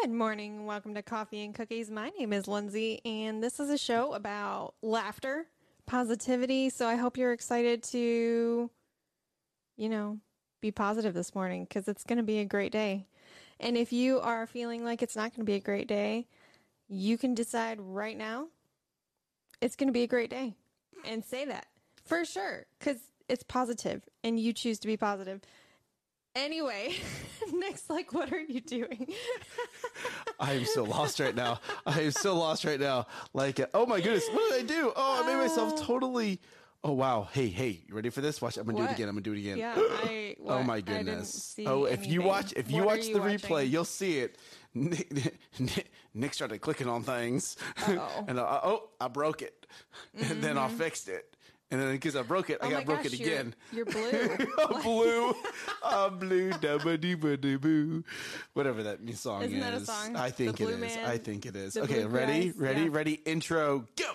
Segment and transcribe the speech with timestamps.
[0.00, 0.64] Good morning.
[0.64, 1.90] Welcome to Coffee and Cookies.
[1.90, 5.44] My name is Lindsay, and this is a show about laughter,
[5.84, 6.70] positivity.
[6.70, 8.70] So I hope you're excited to,
[9.76, 10.18] you know,
[10.62, 13.08] be positive this morning because it's going to be a great day.
[13.58, 16.26] And if you are feeling like it's not going to be a great day,
[16.88, 18.46] you can decide right now
[19.60, 20.54] it's going to be a great day
[21.04, 21.66] and say that
[22.06, 22.96] for sure because
[23.28, 25.42] it's positive and you choose to be positive.
[26.36, 26.94] Anyway,
[27.54, 29.12] next, like, what are you doing?
[30.40, 31.60] I am so lost right now.
[31.84, 33.08] I am so lost right now.
[33.34, 34.92] Like, uh, oh my goodness, what did I do?
[34.94, 36.40] Oh, I made myself totally.
[36.82, 37.28] Oh wow!
[37.30, 38.40] Hey, hey, you ready for this?
[38.40, 39.08] Watch, I'm gonna do it again.
[39.08, 39.58] I'm gonna do it again.
[39.58, 40.34] Yeah, I.
[40.40, 40.64] Oh what?
[40.66, 41.56] my I didn't goodness!
[41.66, 44.38] Oh, if you watch, if you What watch the replay, you'll see it.
[44.74, 45.12] Nick,
[45.58, 47.56] Nick, Nick started clicking on things,
[47.86, 49.66] and I, oh, I broke it,
[50.16, 51.36] and then I fixed it,
[51.70, 52.68] and then because I broke it, oh I.
[52.68, 53.54] Oh got my broke gosh, it you're- again.
[53.72, 54.36] You're, blue.
[54.58, 55.34] I'm blue.
[55.84, 56.50] I'm blue.
[56.52, 58.04] Dabba dee dee boo.
[58.54, 59.62] Whatever that new song Isn't is.
[59.64, 60.16] that a song?
[60.16, 60.78] I think it is.
[60.78, 61.04] Man?
[61.08, 61.76] I think it is.
[61.76, 62.50] Okay, ready?
[62.50, 62.56] Grass?
[62.56, 62.80] Ready?
[62.82, 62.88] Yeah.
[62.90, 63.12] Ready?
[63.24, 63.86] Intro.
[63.96, 64.12] Go.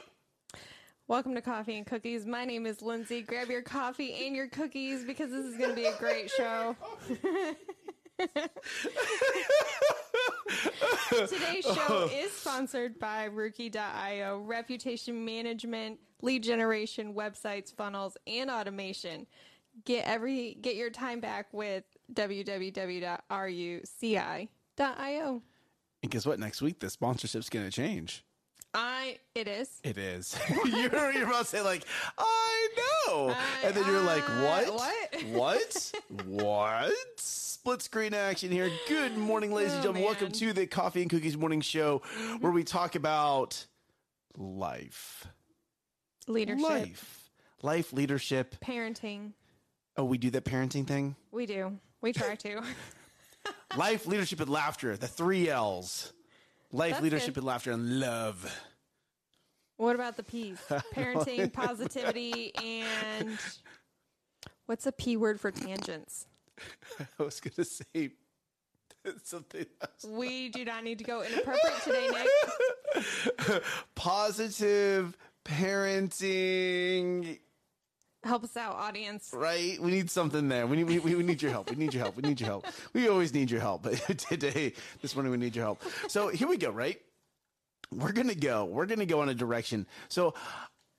[1.07, 2.25] Welcome to Coffee and Cookies.
[2.25, 3.21] My name is Lindsay.
[3.21, 6.75] Grab your coffee and your cookies because this is going to be a great show.
[11.27, 12.07] Today's show uh-huh.
[12.11, 19.25] is sponsored by Ruci.io, reputation management, lead generation, websites, funnels, and automation.
[19.85, 23.21] Get every get your time back with www.ruci.io.
[26.03, 26.39] And guess what?
[26.39, 28.23] Next week, the sponsorship's going to change.
[28.77, 29.69] I it is.
[29.83, 30.37] It is.
[30.65, 31.83] you're, you're about to say, like,
[32.17, 32.67] I
[33.07, 33.29] know.
[33.29, 35.23] I- and then you're like, uh, what?
[35.31, 35.91] What?
[36.25, 36.91] what?
[37.17, 38.69] Split screen action here.
[38.87, 40.03] Good morning, ladies and Oh, gentlemen.
[40.03, 42.01] Welcome to the Coffee and Cookies Morning Show,
[42.41, 43.65] where we talk about
[44.37, 45.25] life.
[46.27, 47.29] Leadership, Life.
[47.61, 48.55] Life, leadership.
[48.61, 49.31] parenting.
[49.97, 51.15] Oh, we do that parenting thing?
[51.31, 51.79] We do.
[52.01, 52.61] We try to.
[53.77, 54.97] Life, leadership, and laughter.
[54.97, 56.11] The three L's.
[56.75, 57.37] Life, That's leadership, good.
[57.37, 58.53] and laughter, and love.
[59.77, 60.57] What about the P's?
[60.93, 63.37] Parenting, positivity, and
[64.65, 66.27] what's a P word for tangents?
[66.99, 68.09] I was going to say
[69.23, 70.05] something else.
[70.05, 73.63] We do not need to go inappropriate today, Nick.
[73.95, 77.39] Positive parenting.
[78.25, 79.29] Help us out, audience.
[79.33, 79.79] Right?
[79.79, 80.65] We need something there.
[80.65, 81.69] We need, we, we need your help.
[81.69, 82.15] We need your help.
[82.15, 82.65] We need your help.
[82.93, 83.83] We always need your help.
[83.83, 85.83] But today, this morning, we need your help.
[86.07, 86.99] So here we go, right?
[87.91, 88.65] We're going to go.
[88.65, 89.85] We're going to go in a direction.
[90.09, 90.33] So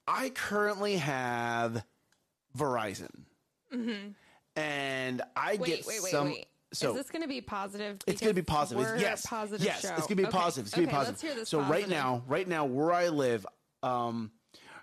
[0.06, 1.84] I currently have
[2.56, 3.10] Verizon.
[4.54, 5.62] And I Mm-hmm.
[5.62, 6.28] Wait, get wait, wait, some.
[6.28, 6.46] wait.
[6.72, 7.98] So is this going to be positive?
[8.06, 8.84] it's going to be positive.
[8.84, 9.24] We're yes.
[9.24, 9.82] a positive yes.
[9.82, 9.88] show.
[9.96, 10.38] It's going to be Okay.
[10.38, 10.66] positive.
[10.66, 11.14] It's going to be positive.
[11.14, 11.48] Let's hear this.
[11.48, 13.46] so right now, right now, where I live,
[13.82, 14.30] um,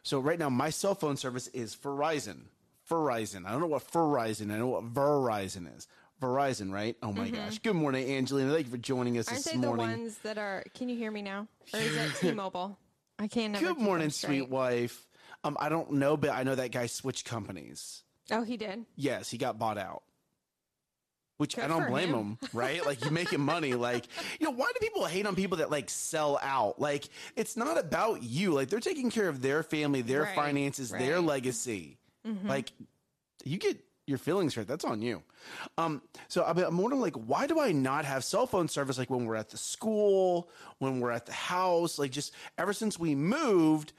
[0.04, 2.44] so right now, my cell phone service is Verizon.
[2.90, 3.46] Verizon.
[3.46, 4.52] I don't know what Verizon.
[4.52, 5.88] I know what Verizon is.
[6.22, 6.96] Verizon, right?
[7.02, 7.60] Oh my gosh.
[7.60, 8.54] Good morning, Angelina.
[8.54, 9.70] Thank you for joining us this morning.
[9.70, 10.64] aren't they the ones that are?
[10.74, 11.48] Can you hear me now?
[11.74, 12.78] Or is that T-Mobile?
[13.20, 13.58] I can't.
[13.58, 15.08] Good morning, sweet wife.
[15.44, 18.04] Um, I don't know, but I know that guy switched companies.
[18.32, 18.86] Oh, he did.
[18.96, 20.04] Yes, he got bought out.
[21.38, 22.38] Which I don't blame him.
[22.42, 22.86] him, right?
[22.86, 24.06] Like you making money, like
[24.40, 26.80] you know, why do people hate on people that like sell out?
[26.80, 28.52] Like it's not about you.
[28.54, 31.10] Like they're taking care of their family, their Right, finances, their right.
[31.20, 31.28] Mm-hmm.
[31.28, 31.98] legacy.
[32.46, 32.72] Like
[33.44, 34.68] you get your feelings hurt.
[34.68, 35.24] That's on you.
[35.78, 38.98] Um, so I'm I'm wondering, like, why do I not have cell phone service?
[38.98, 43.00] Like when we're at the school, when we're at the house, like just ever since
[43.00, 43.92] we moved,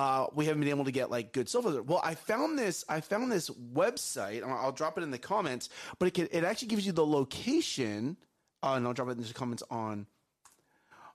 [0.00, 1.84] uh, we haven't been able to get like good cell phone.
[1.84, 2.86] Well, I found this.
[2.88, 4.42] I found this website.
[4.42, 5.68] I'll I'll drop it in the comments,
[5.98, 8.16] but it can, it actually gives you the location,
[8.62, 10.06] uh, and I'll drop it in the comments on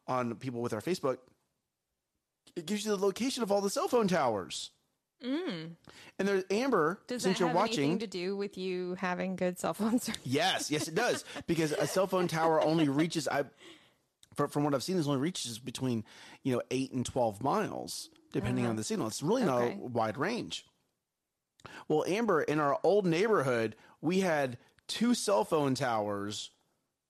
[0.07, 1.18] on people with our Facebook.
[2.56, 4.69] It gives you the location of all the cell phone towers.
[5.23, 5.75] And
[6.19, 7.00] there's Amber.
[7.07, 9.97] Does since that you're have watching, anything to do with you having good cell phone
[10.00, 10.22] service?
[10.23, 11.25] Yes, yes, it does.
[11.47, 13.46] Because a cell phone tower only reaches, I,
[14.35, 16.03] from what I've seen, this only reaches between
[16.44, 19.08] you know eight and twelve miles, depending on the signal.
[19.08, 19.66] It's really not Uh-huh.
[19.67, 19.79] Okay.
[19.82, 20.66] a wide range.
[21.87, 26.52] Well, Amber, in our old neighborhood, we had two cell phone towers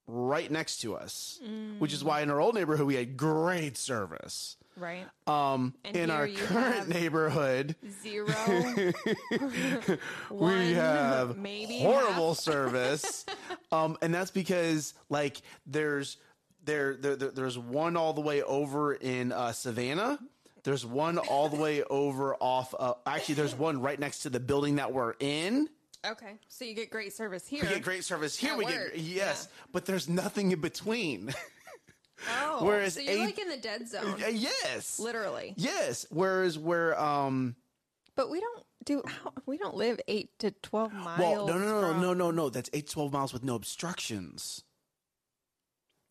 [0.07, 1.39] right next to us,
[1.79, 4.55] which is why in our old neighborhood we had great service.
[4.77, 5.05] Right.
[5.25, 8.27] Um, And in here our you current have- neighborhood, Zero.
[9.31, 9.97] we
[10.29, 13.25] One, have maybe horrible service
[13.71, 16.17] um and that's because like there's
[16.65, 20.19] there, there there- there's one all the way over in uh savannah
[20.65, 24.39] there's one all the way over off uh, actually there's one right next to the
[24.39, 25.69] building that we're in
[26.05, 27.63] Okay, so you get great service here.
[27.63, 29.65] we get great service here At we work, get yes yeah.
[29.71, 31.33] but there's nothing in between
[32.41, 35.53] Oh, Whereas so you're eight- like in the dead zone, yes literally.
[35.57, 37.55] yes whereas where um
[38.15, 39.03] But we don't do.
[39.47, 41.19] We don't live eight to twelve miles.
[41.19, 43.43] well no no no no from- no no no that's 8 to 12 miles with
[43.43, 44.63] no obstructions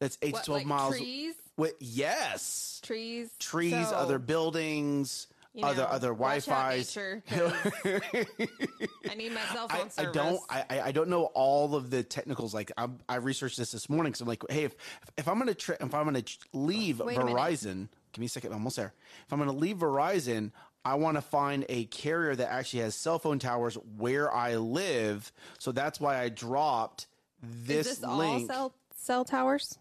[0.00, 0.96] That's eight What, to twelve like miles.
[0.98, 1.34] trees?
[1.56, 3.30] With, yes, Trees.
[3.38, 6.96] trees, So, other buildings, you other know, other watch out, Wi-Fi's.
[6.96, 7.52] nature, 'cause
[9.10, 11.90] I need my cell phone I, I don't I, I- I don't know all of
[11.90, 14.74] the technicals like I'm, I researched this this morning because I'm like hey if
[15.16, 17.16] if I'm gonna if I'm gonna leave Wait.
[17.16, 18.92] Verizon give me a second I'm almost there
[19.26, 20.50] if I'm gonna leave Verizon
[20.84, 25.32] I want to find a carrier that actually has cell phone towers where I live
[25.60, 27.06] so that's why I dropped
[27.40, 29.78] this, Is this all link cell cell towers?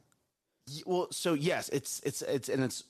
[0.86, 2.84] Well so yes it's it's it's and it's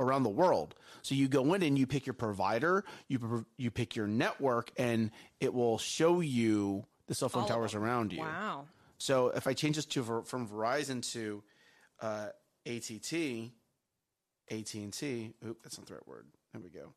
[0.00, 3.96] around the world so you go in and you pick your provider you you pick
[3.96, 5.10] your network and
[5.40, 8.66] it will show you the cell phone All towers around you Wow.
[8.98, 11.42] so if I change this to from Verizon to
[12.00, 12.28] uh,
[12.64, 13.50] ATT,
[14.50, 15.32] AT and T.
[15.46, 16.26] Oop, that's not the right word.
[16.52, 16.92] There we go.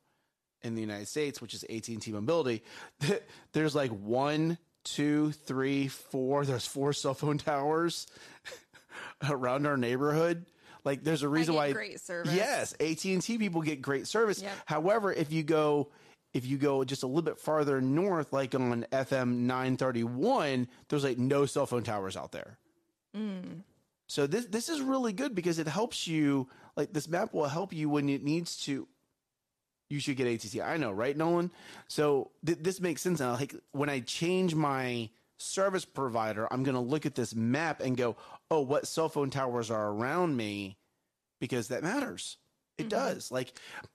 [0.62, 2.62] In the United States, which is AT and T Mobility,
[3.54, 6.45] there's like one, two, three, four.
[6.45, 8.06] There's four cell phone towers
[9.29, 10.45] around our neighborhood.
[10.83, 11.71] Like, there's a reason why.
[11.71, 12.33] great service.
[12.33, 14.41] Yes, AT and T people get great service.
[14.41, 14.51] Yep.
[14.65, 15.89] However, if you go
[16.33, 21.17] if you go just a little bit farther north, like on FM 931, there's like
[21.17, 22.57] no cell phone towers out there.
[23.15, 23.63] Mm.
[24.07, 26.47] So this this is really good because it helps you.
[26.77, 28.88] Like this map will help you when it needs to.
[29.89, 30.61] You should get ATT.
[30.61, 31.51] I know, right, Nolan?
[31.89, 33.33] So th- this makes sense now.
[33.33, 37.97] Like when I change my service provider, I'm going to look at this map and
[37.97, 38.15] go,
[38.51, 40.77] "Oh, what cell phone towers are around me?"
[41.39, 42.38] Because that matters.
[42.77, 43.31] It does.
[43.31, 43.53] Like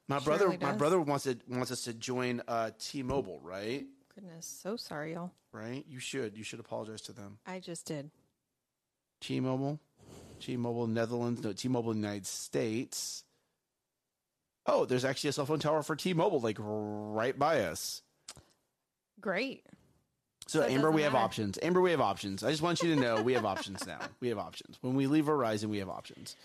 [0.08, 3.84] my brother, my brother wants to wants us to join uh, T-Mobile, right?
[4.14, 5.32] Goodness, so sorry, y'all.
[5.52, 5.84] Right?
[5.88, 6.36] You should.
[6.36, 7.38] You should apologize to them.
[7.46, 8.10] I just did.
[9.20, 9.80] T-Mobile,
[10.40, 13.24] T-Mobile Netherlands, no T-Mobile United States.
[14.66, 18.02] Oh, there's actually a cell phone tower for T-Mobile, like right by us.
[19.20, 19.64] Great.
[20.46, 21.24] So, So Amber, we have matter.
[21.24, 21.58] options.
[21.62, 22.44] Amber, we have options.
[22.44, 23.98] I just want you to know we have options now.
[24.20, 24.78] We have options.
[24.80, 26.36] When we leave Verizon, we have options.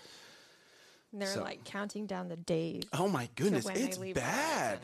[1.12, 2.82] And they're So- like counting down the days.
[2.92, 4.78] Oh my goodness, it's bad.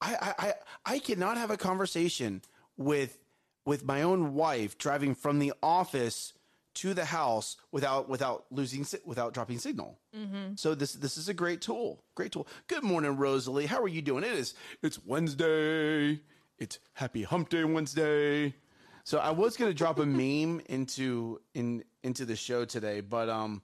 [0.00, 0.54] I, I, I,
[0.94, 2.42] I cannot have a conversation
[2.76, 3.18] with
[3.64, 6.32] with my own wife driving from the office
[6.74, 9.98] to the house without without losing si- without dropping signal.
[10.16, 10.54] Mm-hmm.
[10.54, 12.02] So this this is a great tool.
[12.14, 12.46] Great tool.
[12.68, 13.66] Good morning, Rosalie.
[13.66, 14.22] How are you doing?
[14.24, 16.20] It is it's Wednesday.
[16.58, 18.52] It's Happy Hump Day Wednesday.
[19.04, 23.62] So I was gonna drop a meme into in into the show today, but um,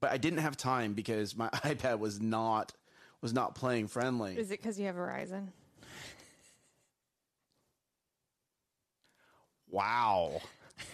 [0.00, 2.72] but I didn't have time because my iPad was not
[3.20, 4.38] was not playing friendly.
[4.38, 5.48] Is it because you have Verizon?
[9.68, 10.40] Wow.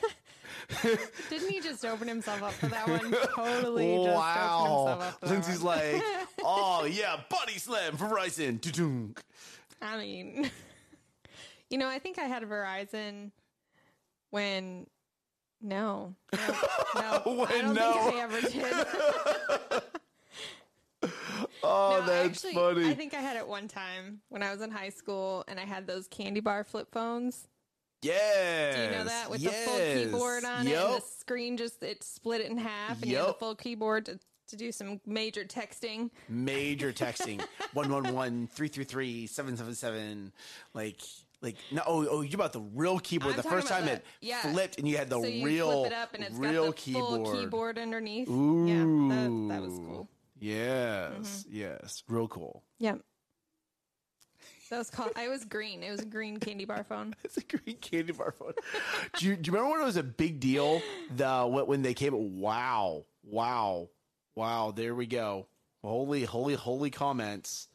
[1.31, 3.15] Didn't he just open himself up for that one?
[3.35, 4.59] Totally just opened wow.
[4.59, 6.03] himself up for that Lindsay's like,
[6.43, 9.17] oh yeah, body slam, Verizon.
[9.81, 10.51] I mean,
[11.71, 13.31] you know, I think I had Verizon
[14.31, 14.87] when.
[15.63, 16.55] No, no, no.
[16.95, 17.93] I When don't no.
[17.93, 19.83] think I ever did.
[21.63, 22.89] Oh, No, that's actually, funny.
[22.89, 25.65] I think I had it one time when I was in high school, and I
[25.65, 27.49] had those candy bar flip phones.
[28.03, 28.77] yes.
[28.77, 29.65] Do you know that with yes.
[29.65, 33.11] the full keyboard on it, and the screen just it split it in half, and
[33.11, 34.19] you had the full keyboard to,
[34.49, 36.11] to do some major texting.
[36.29, 37.41] Major texting.
[37.73, 40.33] 111 333 777.
[40.75, 41.01] Like,
[41.47, 43.33] like, no, oh, oh, you're about the real keyboard.
[43.33, 44.43] I'm the first time about it yeah.
[44.53, 46.77] flipped and you had the so you real, flip it up, and it's real got
[46.77, 47.27] the keyboard.
[47.27, 48.29] full keyboard underneath.
[48.29, 48.67] Ooh.
[48.67, 50.09] Yeah, that, that was cool.
[50.39, 51.13] Yes,
[51.47, 51.57] Mm-hmm.
[51.57, 52.03] yes.
[52.09, 52.63] Real cool.
[52.79, 53.01] Yep.
[54.71, 55.13] That was called.
[55.15, 55.83] I was green.
[55.83, 57.15] It was a green candy bar phone.
[57.25, 58.53] It's a green candy bar phone.
[59.19, 60.83] do, you, do you remember when it was a big deal?
[61.15, 62.41] The when when they came?
[62.41, 63.89] Wow, wow,
[64.35, 64.73] wow!
[64.75, 65.47] There we go.
[65.85, 67.69] Holy, holy, holy comments.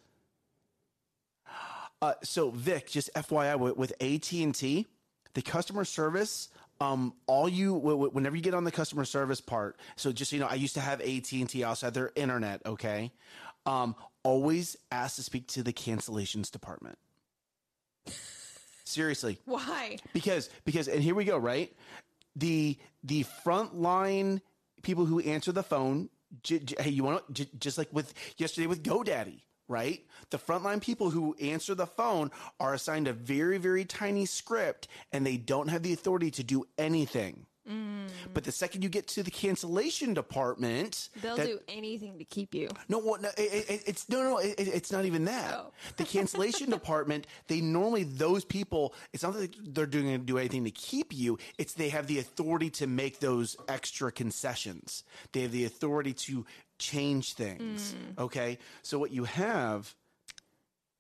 [2.02, 4.88] Uh, so Vic, just FYI, with, with AT and T,
[5.34, 6.50] the customer service.
[6.80, 9.78] Um, all you whenever you get on the customer service part.
[9.98, 11.64] So just so you know, I used to have AT and T.
[11.64, 12.62] Also had their internet.
[12.66, 13.12] Okay.
[13.68, 16.98] Um, always ask to speak to the cancellations department.
[18.84, 19.98] Seriously, Why?
[20.14, 21.72] because because and here we go right
[22.36, 24.42] the the frontline
[24.82, 26.10] people who answer the phone
[26.44, 29.42] j- j- hey you want to j- just like with yesterday with godaddy
[29.72, 30.06] right?
[30.30, 35.26] The frontline people who answer the phone are assigned a very very tiny script and
[35.26, 38.10] they don't have the authority to do anything Mm.
[38.34, 42.54] but the second you get to the cancellation department They'll that- do anything to keep
[42.54, 42.68] you.
[42.90, 43.22] no, what?
[43.22, 44.38] No, it, it, it's no, no.
[44.40, 45.54] It, it's not even that.
[45.54, 45.72] Oh.
[45.98, 47.28] The cancellation department.
[47.48, 48.94] They normally those people.
[49.14, 51.38] It's not that they're doing to do anything to keep you.
[51.58, 55.04] It's they have the authority to make those extra concessions.
[55.32, 56.46] They have the authority to
[56.80, 57.94] change things.
[58.18, 58.22] Mm.
[58.24, 59.94] Okay, so what you have.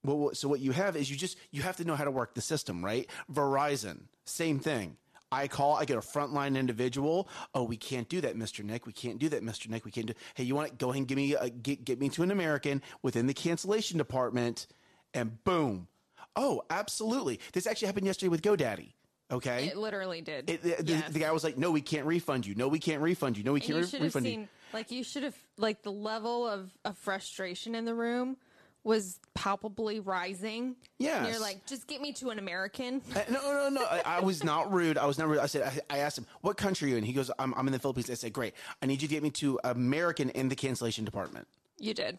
[0.03, 2.33] Well, so what you have is you just you have to know how to work
[2.33, 3.07] the system, right?
[3.31, 4.97] Verizon, same thing.
[5.31, 7.29] I call, I get a frontline individual.
[7.55, 8.63] Oh, we can't do that, Mr.
[8.65, 8.85] Nick.
[8.85, 9.69] We can't do that, Mr.
[9.69, 9.85] Nick.
[9.85, 10.13] We can't do.
[10.35, 12.31] Hey, you want to go ahead and give me a, get get me to an
[12.31, 14.67] American within the cancellation department,
[15.13, 15.87] and boom.
[16.35, 17.39] Oh, absolutely.
[17.53, 18.93] This actually happened yesterday with GoDaddy.
[19.31, 20.49] Okay, It literally did.
[20.49, 21.09] It- the, the- Yes.
[21.11, 22.53] the guy was like, "No, we can't refund you.
[22.55, 23.45] No, we can't refund you.
[23.45, 26.69] No, we can't you re- refund you." like, you should have, like, the level of,
[26.83, 28.35] of frustration in the room
[28.83, 30.75] was palpably rising.
[30.97, 33.01] Yeah, you're like, just get me to an American.
[33.15, 33.85] Uh, no, no, no.
[33.85, 34.97] I, I was not rude.
[34.97, 35.39] I was not rude.
[35.39, 37.03] I said, I, I asked him, what country are you in?
[37.03, 38.09] He goes, I'm, I'm in the Philippines.
[38.09, 38.53] I said, great.
[38.81, 41.47] I need you to get me to American in the cancellation department.
[41.77, 42.17] You did.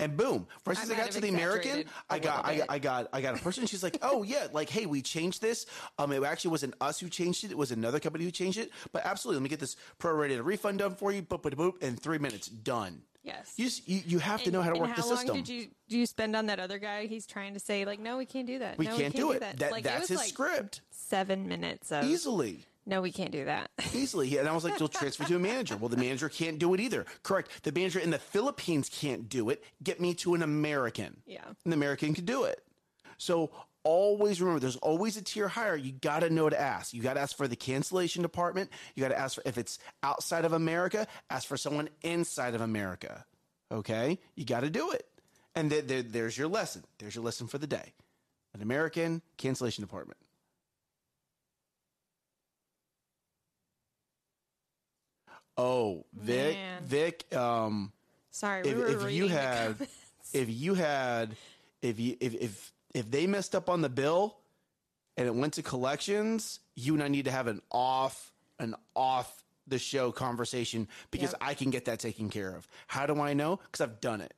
[0.00, 0.46] And boom!
[0.62, 2.62] First, I as I got to the American, I got, I.
[2.68, 3.66] I got, I got a person.
[3.66, 5.66] She's like, "Oh yeah, like hey, we changed this.
[5.98, 7.50] Um, it actually wasn't us who changed it.
[7.50, 8.70] It was another company who changed it.
[8.92, 11.22] But absolutely, let me get this prorated refund done for you.
[11.22, 11.82] Boop, boop, boop.
[11.82, 13.02] In three minutes, done.
[13.28, 13.52] Yes.
[13.56, 15.18] You just, you, you have to know how to And work the system.
[15.18, 17.06] how long did you do you spend on that other guy?
[17.06, 18.76] He's trying to say like, no, we can't do that.
[18.78, 19.40] we, no, can't do it.
[19.40, 20.80] That, That, like, it that's was his like script.
[20.90, 22.66] Seven minutes of Easily.
[22.86, 23.70] no, we can't do that.
[23.94, 24.36] easily.
[24.38, 25.76] And I was like, you'll transfer to a manager.
[25.76, 27.06] Well, the manager can't do it either.
[27.22, 27.62] Correct.
[27.64, 29.62] The manager in the Philippines can't do it.
[29.82, 31.22] Get me to an American.
[31.26, 31.44] Yeah.
[31.64, 32.62] An American can do it.
[33.16, 33.50] So
[33.88, 35.74] always remember, there's always a tier higher.
[35.74, 36.92] You got to know to ask.
[36.92, 38.68] You got to ask for the cancellation department.
[38.94, 42.60] You got to ask for, if it's outside of America, ask for someone inside of
[42.60, 43.24] America.
[43.72, 44.18] Okay.
[44.34, 45.06] You got to do it.
[45.54, 46.84] And th- th- there's your lesson.
[46.98, 47.94] There's your lesson for the day.
[48.54, 50.18] An American cancellation department.
[55.56, 56.82] Oh, Vic, Man.
[56.84, 57.92] Vic, um,
[58.30, 59.88] Sorry, we if, were if you reading had,
[60.32, 61.36] if you had,
[61.82, 64.36] if you, if, if, if they messed up on the bill
[65.16, 69.44] and it went to collections, you and I need to have an off, an off
[69.66, 71.42] the show conversation because Yep.
[71.42, 72.66] I can get that taken care of.
[72.86, 73.56] How do I know?
[73.56, 74.32] Because I've done it.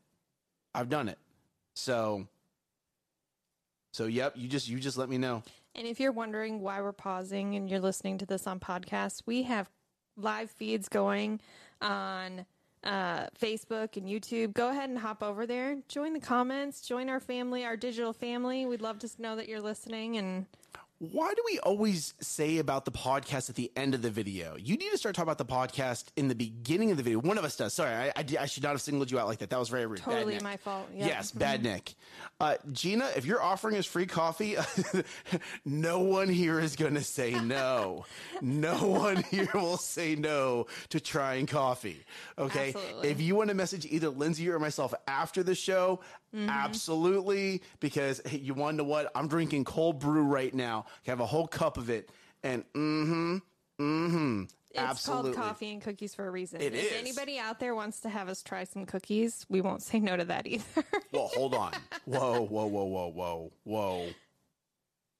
[0.75, 1.19] I've done it.
[1.75, 2.27] So,
[3.93, 5.43] so yep, you just, you just let me know.
[5.75, 9.45] And if you're wondering why we're pausing and you're listening to this on podcast, we
[9.45, 9.71] have
[10.17, 11.41] live feeds going
[11.81, 12.45] on
[12.85, 14.55] uh, Facebook and YouTube.
[14.55, 18.67] Go ahead and hop over there, join the comments, join our family, our digital family.
[18.67, 20.17] We'd love to know that you're listening.
[20.17, 20.47] And
[21.01, 24.55] Why do we always say about the podcast at the end of the video?
[24.59, 27.21] You need to start talking about the podcast in the beginning of the video.
[27.21, 27.73] One of us does.
[27.73, 29.49] Sorry, I, I, I should not have singled you out like that.
[29.49, 30.01] That was very rude.
[30.01, 30.91] Totally my fault.
[30.95, 31.09] Yep.
[31.09, 31.95] Yes, bad Nick.
[32.39, 34.57] Uh, Gina, if you're offering us free coffee,
[35.65, 38.05] no one here is going to say no.
[38.43, 42.05] no one here will say no to trying coffee.
[42.39, 42.75] Okay.
[42.77, 43.09] Absolutely.
[43.09, 46.01] If you want to message either Lindsay or myself after the show,
[46.35, 46.49] Mm-hmm.
[46.49, 47.63] absolutely.
[47.81, 49.11] Because hey, you want to what?
[49.15, 50.87] I'm drinking cold brew right now.
[51.07, 52.11] I have a whole cup of it.
[52.43, 53.37] And mm hmm,
[53.79, 54.43] mm hmm.
[54.71, 55.33] It's Absolutely.
[55.33, 56.61] called coffee and cookies for a reason.
[56.61, 57.01] It if is.
[57.01, 60.25] anybody out there wants to have us try some cookies, we won't say no to
[60.27, 60.65] that either.
[61.13, 61.73] Well, hold on.
[62.05, 64.09] Whoa, whoa, whoa, whoa, whoa, whoa.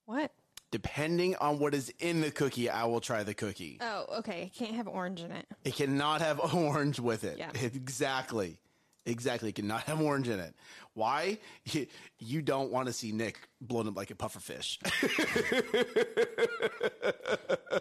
[0.05, 0.31] what?
[0.71, 3.77] Depending on what is in the cookie, I will try the cookie.
[3.81, 4.43] Oh, okay.
[4.43, 5.45] It can't have orange in it.
[5.65, 7.37] It cannot have orange with it.
[7.37, 7.51] Yeah.
[7.61, 8.57] Exactly.
[9.05, 9.49] Exactly.
[9.49, 10.53] It cannot have orange in it.
[10.93, 11.37] Why?
[12.19, 14.79] You- don't want to see Nick blown up like a puffer fish.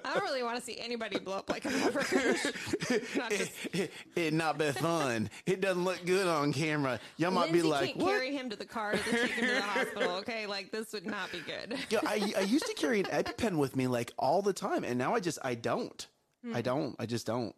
[0.05, 3.17] I don't really want to see anybody blow up like a pufferfish.
[3.17, 5.29] Not just it, it not be fun.
[5.47, 7.01] It doesn't look good on camera.
[7.17, 8.11] Y'all might Lindsay be like, can't what?
[8.13, 10.11] carry him to the car to take him to the hospital.
[10.17, 11.77] Okay, like this would not be good.
[11.91, 14.99] Yeah, I, I used to carry an EpiPen with me like all the time, and
[14.99, 16.07] now I just I don't.
[16.45, 16.57] Hmm.
[16.57, 16.97] I don't.
[16.99, 17.55] I just don't.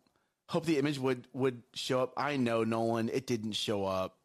[0.53, 2.13] Hope the image would would show up.
[2.15, 4.19] I know Nolan, it didn't show up.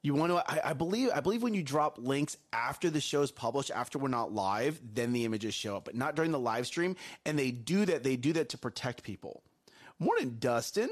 [0.00, 0.38] You want to?
[0.38, 1.10] I, I believe.
[1.14, 5.12] I believe when you drop links after the show's published, after we're not live, then
[5.12, 6.96] the images show up, but not during the live stream.
[7.26, 8.02] And they do that.
[8.02, 9.42] They do that to protect people.
[9.98, 10.88] Morning, Dustin.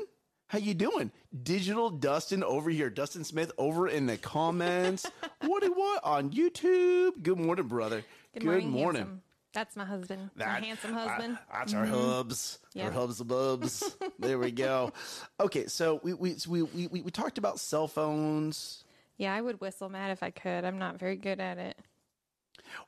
[0.48, 1.10] How you doing?
[1.42, 2.90] Digital Dustin over here.
[2.90, 5.06] Dustin Smith over in the comments.
[5.40, 7.22] what do what on YouTube?
[7.22, 8.04] Good morning, brother.
[8.34, 8.70] Good morning.
[8.70, 9.22] morning.
[9.54, 10.30] That's my husband.
[10.36, 11.38] my handsome husband.
[11.50, 12.58] uh, that's our hubs.
[12.74, 12.86] Yeah.
[12.86, 13.96] Our hubs and bubs.
[14.18, 14.92] there we go.
[15.40, 18.84] Okay, so we we, so we we we talked about cell phones.
[19.16, 20.64] yeah, I would whistle Matt if I could.
[20.64, 21.78] I'm not very good at it.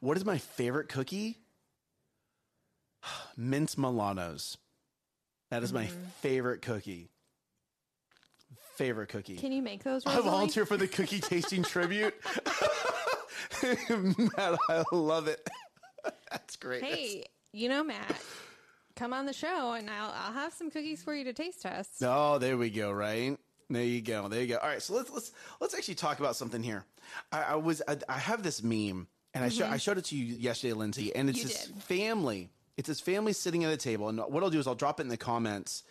[0.00, 1.38] What is my favorite cookie?
[3.36, 4.56] Mint Milanos.
[5.50, 5.86] That is my
[6.20, 7.10] favorite cookie.
[8.74, 9.36] Favorite cookie.
[9.36, 10.04] Can you make those?
[10.04, 12.14] I volunteer for the cookie tasting tribute.
[13.62, 15.48] Matt, I love it.
[16.30, 16.82] That's great.
[16.82, 18.20] Hey, you know Matt,
[18.96, 22.02] come on the show and I'll I'll have some cookies for you to taste test.
[22.02, 22.90] Oh, there we go.
[22.92, 23.36] Right
[23.70, 24.28] there you go.
[24.28, 24.56] There you go.
[24.58, 26.84] All right, so let's let's let's actually talk about something here.
[27.32, 30.16] I, I was I, I have this meme, and I show, I showed it to
[30.16, 31.48] you yesterday, Lindsay, and it's Mm-hmm.
[31.48, 31.82] You this did.
[31.82, 32.50] family.
[32.76, 35.04] It's this family sitting at a table, and what I'll do is I'll drop it
[35.04, 35.82] in the comments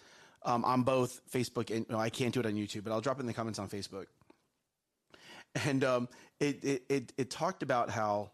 [0.44, 3.18] um, on both Facebook and no, I can't do it on YouTube, but I'll drop
[3.18, 4.06] it in the comments on Facebook.
[5.66, 8.32] And um, it, it it it talked about how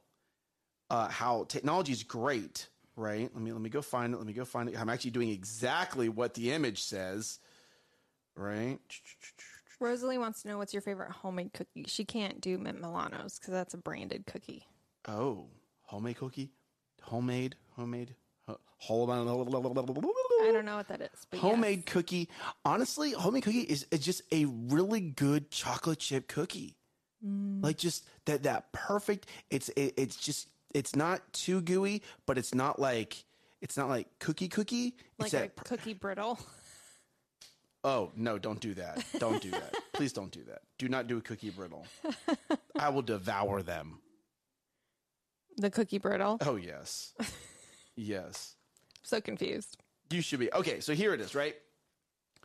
[0.92, 2.68] uh, how technology is great,
[2.98, 3.30] right?
[3.34, 4.18] Let me let me go find it.
[4.18, 4.80] Let me go find it.
[4.80, 7.40] I'm actually doing exactly what the image says,
[8.36, 8.78] right?
[9.80, 11.86] Rosalie wants to know what's your favorite homemade cookie.
[11.88, 14.66] She can't do Mint Milanos because that's a branded cookie.
[15.08, 15.48] Oh,
[15.84, 16.52] homemade cookie,
[17.02, 18.14] homemade, homemade,
[18.48, 21.40] ho- whole I don't know what that is.
[21.40, 22.30] Homemade cookie.
[22.66, 26.76] Honestly, homemade cookie is, is just a really good chocolate chip cookie.
[27.24, 29.28] Like just that that perfect.
[29.50, 33.26] It's it, it's just it's not too gooey, but it's not like
[33.62, 34.96] it's not like cookie cookie.
[35.20, 36.40] like a cookie brittle.
[37.84, 39.04] Oh, no, don't do that.
[39.18, 39.74] Don't do that.
[39.94, 40.62] Please don't do that.
[40.78, 41.88] Do not do a cookie brittle.
[42.78, 43.98] I will devour them.
[45.58, 46.38] The cookie brittle.
[46.42, 47.14] Oh, yes.
[47.96, 48.56] Yes.
[49.04, 49.78] So confused.
[50.12, 50.52] You should be.
[50.54, 51.56] Okay, so here it is, right?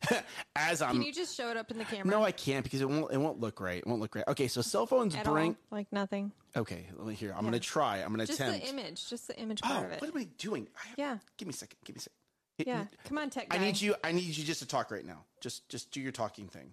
[0.56, 2.06] As I'm Can you just show it up in the camera?
[2.06, 3.78] No, I can't because it won't it won't look right.
[3.78, 4.24] It won't look right.
[4.28, 5.56] Okay, so cell phones At bring all?
[5.78, 6.32] Like nothing.
[6.56, 7.32] Okay, let me hear.
[7.34, 7.98] I'm going to try.
[7.98, 8.64] I'm going to Just attempt.
[8.64, 9.08] the image.
[9.08, 10.00] Just the image oh, part of it.
[10.00, 10.68] what am I doing?
[10.76, 11.18] I have, Yeah.
[11.38, 11.76] Give me a second.
[11.84, 12.16] Give me a second.
[12.58, 12.84] Hit- Yeah.
[13.08, 13.56] Come on, tech guy.
[13.56, 15.24] I need you I need you just to talk right now.
[15.40, 16.72] Just just do your talking thing.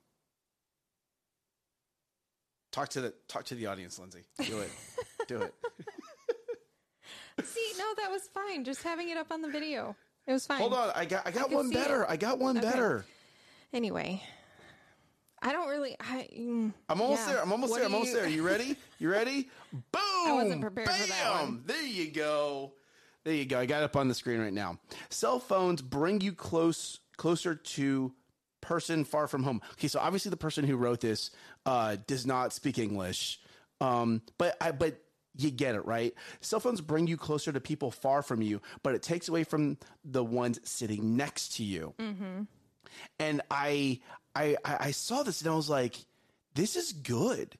[2.71, 4.23] Talk to the talk to the audience, Lindsay.
[4.45, 4.71] Do it.
[5.27, 5.53] do it.
[7.43, 8.63] See, no, that was fine.
[8.63, 9.95] Just having it up on the video.
[10.25, 10.59] It was fine.
[10.59, 12.03] Hold on, I got I got can one see better.
[12.03, 12.07] it.
[12.09, 12.65] I got one Okay.
[12.67, 13.05] better.
[13.73, 14.21] Anyway,
[15.41, 15.95] I don't really.
[15.99, 17.33] I, mm, I'm almost yeah.
[17.33, 17.41] there.
[17.41, 17.87] I'm almost What there.
[17.87, 18.29] I'm almost you- there.
[18.29, 18.75] You ready?
[18.99, 19.49] You ready?
[19.71, 19.81] Boom!
[20.27, 20.99] I wasn't prepared Bam!
[21.01, 21.63] for that one.
[21.65, 22.73] There you go.
[23.23, 23.59] There you go.
[23.59, 24.79] I got it up on the screen right now.
[25.09, 28.13] Cell phones bring you close closer to
[28.61, 29.61] person far from home.
[29.73, 31.31] Okay, so obviously the person who wrote this
[31.65, 33.39] uh, does not speak English,
[33.81, 34.99] um, but I but
[35.35, 36.13] you get it right.
[36.41, 39.77] Cell phones bring you closer to people far from you, but it takes away from
[40.05, 41.93] the ones sitting next to you
[43.19, 43.99] and I,
[44.35, 45.95] I I I saw this and I was like,
[46.55, 47.57] this is good.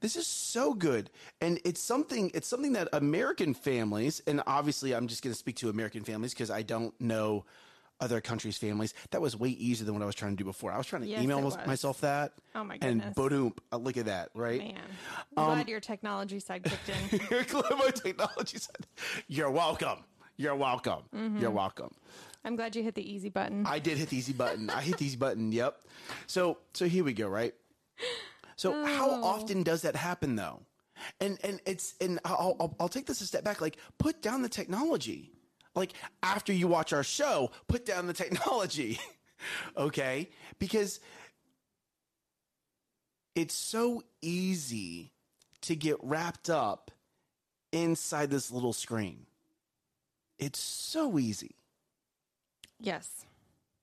[0.00, 2.30] This is so good, and it's something.
[2.32, 6.34] It's something that American families, and obviously, I'm just going to speak to American families
[6.34, 7.44] because I don't know
[8.00, 8.94] other countries' families.
[9.10, 10.70] That was way easier than what I was trying to do before.
[10.70, 12.32] I was trying to Yes, email myself that.
[12.54, 13.16] Oh my And goodness.
[13.16, 14.60] boom, uh, look at that, right?
[14.60, 14.76] Man,
[15.36, 17.08] I'm Um, glad your technology side kicked in.
[17.28, 17.44] Here,
[17.76, 18.86] my technology side.
[19.26, 20.04] "You're welcome.
[20.38, 21.02] You're welcome.
[21.14, 21.38] Mm-hmm.
[21.38, 21.94] You're welcome."
[22.44, 23.66] I'm glad you hit the easy button.
[23.66, 24.70] I did hit the easy button.
[24.70, 25.52] I hit the easy button.
[25.60, 25.76] Yep.
[26.28, 27.28] So so here we go.
[27.28, 27.54] Right.
[28.56, 29.24] So how Oh.
[29.24, 30.60] often does that happen though?
[31.20, 33.60] And and it's and I'll, I'll I'll take this a step back.
[33.60, 35.32] Like put down the technology.
[35.74, 38.98] Like after you watch our show, put down the technology.
[39.76, 40.30] okay?
[40.58, 41.00] Because
[43.34, 45.12] it's so easy
[45.62, 46.90] to get wrapped up
[47.72, 49.26] inside this little screen.
[50.38, 51.56] It's so easy.
[52.80, 53.24] yes.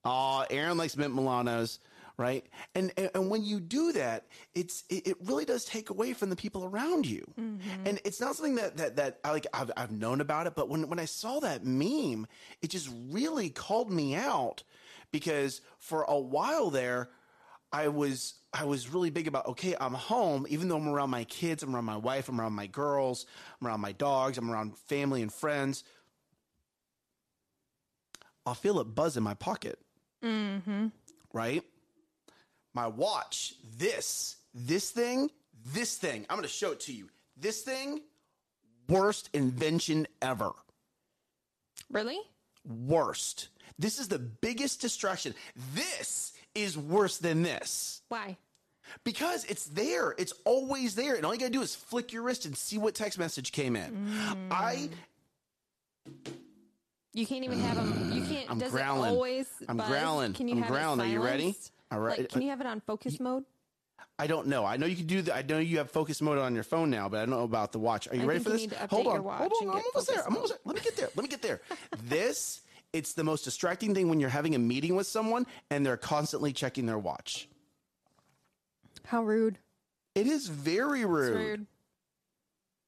[0.07, 1.79] Oh, Aaron likes mint Milanos,
[2.17, 2.45] right?
[2.75, 6.29] And, and and when you do that, it's it, it really does take away from
[6.29, 7.25] the people around you.
[7.39, 7.87] Mm-hmm.
[7.87, 10.69] And it's not something that that that I like I've I've known about it, but
[10.69, 12.27] when when I saw that meme,
[12.61, 14.61] it just really called me out
[15.11, 17.09] because for a while there,
[17.71, 21.23] I was I was really big about okay, I'm home, even though I'm around my
[21.25, 23.25] kids, I'm around my wife, I'm around my girls,
[23.59, 25.83] I'm around my dogs, I'm around family and friends.
[28.45, 29.79] I'll feel it buzz in my pocket
[30.23, 30.88] Mm-hmm.
[31.34, 31.63] right?
[32.73, 35.29] My watch, this, this thing,
[35.73, 36.25] this thing.
[36.29, 37.10] I'm going to show it to you.
[37.38, 38.01] This thing,
[38.89, 40.51] worst invention ever.
[41.91, 42.17] Really?
[42.65, 43.49] Worst.
[43.77, 45.36] This is the biggest distraction.
[45.73, 48.38] This is worse than this Why?
[49.03, 50.15] because it's there.
[50.17, 51.15] It's always there.
[51.15, 53.51] And all you got to do is flick your wrist and see what text message
[53.51, 54.10] came in.
[54.49, 54.89] I
[57.15, 58.12] You can't even have them.
[58.12, 58.51] You mm, can't.
[58.51, 59.10] I'm does growling.
[59.10, 59.47] it always?
[59.69, 59.88] I'm buzz?
[59.88, 60.34] growling.
[60.34, 60.99] Can you I'm have growling.
[60.99, 61.43] It Are you ready?
[61.43, 61.71] silenced?
[61.89, 62.19] All right.
[62.19, 63.45] Like, can you have it on focus mode?
[64.19, 64.65] I don't know.
[64.65, 65.34] I know you can do that.
[65.34, 67.71] I know you have focus mode on your phone now, but I don't know about
[67.71, 68.10] the watch.
[68.10, 68.78] Are you I ready for you this?
[68.89, 69.23] hold on.
[69.23, 69.69] hold on.
[69.69, 70.17] I'm almost there.
[70.17, 70.60] focus I'm almost there.
[70.65, 71.10] Let me get there.
[71.15, 71.62] Let me get there.
[72.04, 75.95] this, it's the most distracting thing when you're having a meeting with someone and they're
[75.95, 77.47] constantly checking their watch.
[79.06, 79.58] How rude.
[80.15, 81.36] It is very rude.
[81.38, 81.65] rude.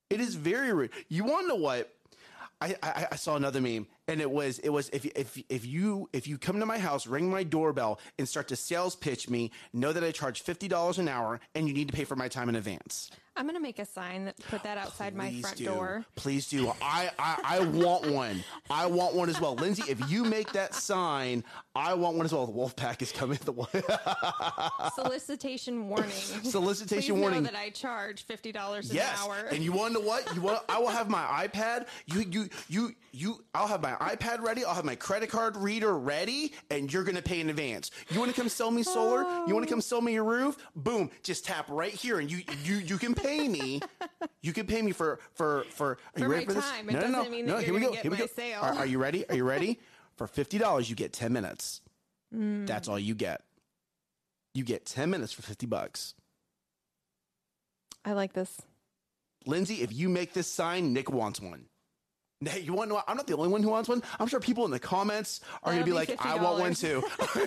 [0.09, 0.91] It is very rude.
[1.07, 1.93] You want to know what?
[2.59, 6.09] I, I I saw another meme, and it was it was if if if you
[6.13, 9.51] if you come to my house, ring my doorbell, and start to sales pitch me,
[9.73, 12.27] know that I charge fifty dollars an hour, and you need to pay for my
[12.27, 13.09] time in advance.
[13.35, 15.65] I'm gonna make a sign that put that outside my front do.
[15.65, 16.05] door.
[16.15, 16.73] Please do.
[16.81, 18.43] I, I I want one.
[18.67, 19.53] I want one as well.
[19.53, 21.43] Lindsay, if you make that sign,
[21.75, 22.47] I want one as well.
[22.47, 23.37] The wolf pack is coming.
[23.47, 26.09] The Solicitation warning.
[26.43, 27.43] solicitation Please warning.
[27.43, 29.35] Know that I charge fifty dollars an Yes, hour.
[29.51, 30.33] and you want to what?
[30.35, 30.63] You want?
[30.67, 31.87] I will have my iPad.
[32.07, 33.43] You, you, you, you.
[33.53, 34.63] I'll have my iPad ready.
[34.65, 37.91] I'll have my credit card reader ready, and you're gonna pay in advance.
[38.09, 39.23] You want to come sell me solar?
[39.47, 40.57] You want to come sell me your roof?
[40.75, 41.09] Boom!
[41.23, 43.81] Just tap right here, and you you you can pay me.
[44.41, 45.97] You can pay me for for for.
[46.15, 46.69] Are you For ready my for this?
[46.69, 46.89] time.
[46.89, 47.57] It no, no, no, doesn't mean that no.
[47.59, 48.01] you're Here we go.
[48.01, 48.27] Here we go.
[48.27, 48.59] sale.
[48.61, 49.27] Are, are you ready?
[49.29, 49.79] Are you ready?
[50.15, 51.81] For fifty dollars, you get ten minutes.
[52.35, 52.65] Mm.
[52.65, 53.43] That's all you get.
[54.55, 56.15] You get ten minutes for fifty bucks.
[58.03, 58.61] I like this.
[59.45, 61.65] Lindsay, if you make this sign, Nick wants one.
[62.39, 63.01] Now, you want to know?
[63.07, 64.03] I'm not the only one who wants one.
[64.19, 66.75] I'm sure people in the comments are going to be be like, "I want one
[66.75, 67.03] too,"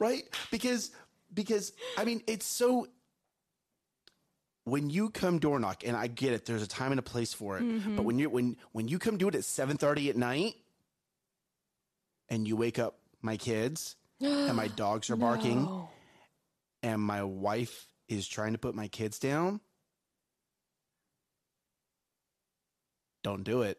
[0.00, 0.22] right?
[0.50, 0.90] Because
[1.34, 2.86] because I mean, it's so.
[4.64, 7.32] When you come door knock, and I get it, there's a time and a place
[7.32, 7.64] for it.
[7.64, 7.96] Mm-hmm.
[7.96, 10.54] But when you when when you come do it at 7:30 at night,
[12.28, 15.88] and you wake up my kids, and my dogs are barking, No.
[16.82, 19.60] and my wife is trying to put my kids down,
[23.22, 23.78] don't do it.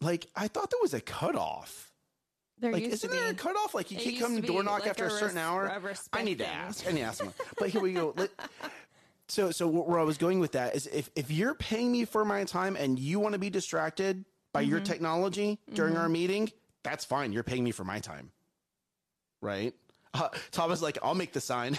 [0.00, 1.92] Like I thought there was a cutoff.
[2.58, 3.74] There Like isn't there a cutoff?
[3.74, 5.92] Like you can't come door knock like after a, a certain res- hour.
[6.12, 6.86] I need to ask.
[6.86, 7.34] I need to ask someone.
[7.58, 8.14] But here we go.
[9.26, 12.26] So so where I was going with that is if if you're paying me for
[12.26, 14.84] my time and you want to be distracted by your Mm-hmm.
[14.92, 17.32] technology during our meeting, that's fine.
[17.32, 18.32] You're paying me for my time,
[19.40, 19.72] right?
[20.12, 21.78] Uh, Thomas like I'll make the sign.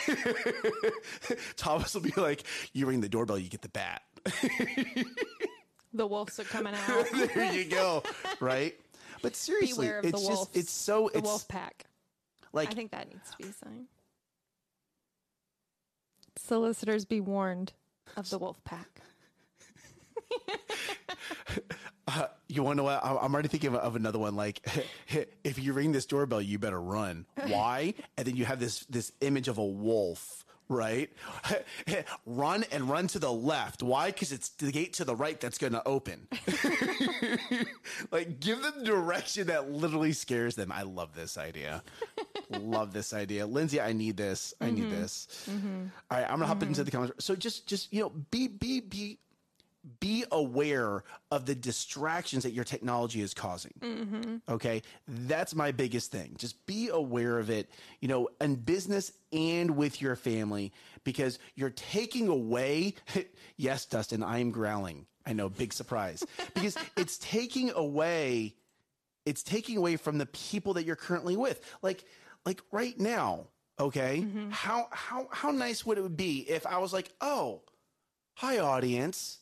[1.55, 2.43] Thomas will be like,
[2.73, 4.01] you ring the doorbell, you get the bat.
[5.95, 7.05] The wolves are coming out.
[7.33, 8.03] there you go,
[8.39, 8.77] right?
[9.21, 10.49] But seriously, Beware of it's the just wolves.
[10.53, 11.85] it's so the it's wolf pack.
[12.53, 13.85] like I think that needs to be a sign.
[16.37, 17.71] Solicitors be warned
[18.17, 19.01] of the wolf pack.
[22.07, 23.03] Uh, you want to know what?
[23.03, 24.35] I'm already thinking of, of another one.
[24.35, 24.63] Like,
[25.43, 27.25] if you ring this doorbell, you better run.
[27.47, 27.95] Why?
[28.15, 31.09] And then you have this this image of a wolf, right?
[32.25, 33.83] run and run to the left.
[33.83, 34.07] Why?
[34.07, 36.27] Because it's the gate to the right that's going to open.
[38.11, 40.71] like, give them direction that literally scares them.
[40.71, 41.83] I love this idea.
[42.49, 43.79] love this idea, Lindsay.
[43.81, 44.53] I need this.
[44.61, 45.01] I need mm-hmm.
[45.01, 45.47] this.
[45.49, 45.85] Mm-hmm.
[46.11, 46.69] All right, I'm gonna hop mm-hmm.
[46.69, 47.25] into the comments.
[47.25, 49.19] So just just you know, be be be
[49.99, 53.73] be aware of the distractions that your technology is causing.
[53.79, 54.35] Mm-hmm.
[54.49, 54.81] Okay.
[55.07, 56.35] That's my biggest thing.
[56.37, 57.69] Just be aware of it,
[57.99, 62.95] you know, in business and with your family because you're taking away.
[63.57, 65.05] yes, Dustin, I am growling.
[65.25, 68.55] I know, big surprise because it's taking away,
[69.25, 71.61] it's taking away from the people that you're currently with.
[71.81, 72.05] Like,
[72.45, 73.47] like right now.
[73.79, 74.21] Okay.
[74.21, 74.49] Mm-hmm.
[74.51, 77.61] How, how, how nice would it be if I was like, oh,
[78.35, 79.39] hi audience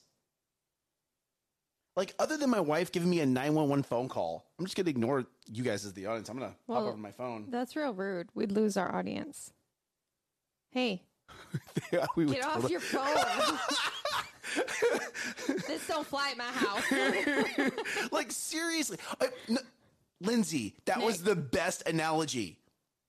[1.95, 5.25] like other than my wife giving me a 911 phone call i'm just gonna ignore
[5.51, 8.29] you guys as the audience i'm gonna hop Well, over my phone That's real rude.
[8.33, 9.51] We'd lose our audience.
[10.71, 11.03] Hey,
[11.91, 13.15] Yeah, we get off your phone.
[15.67, 16.83] this don't fly at my house.
[18.11, 19.57] like seriously I, n-
[20.21, 22.57] lindsay that was the best analogy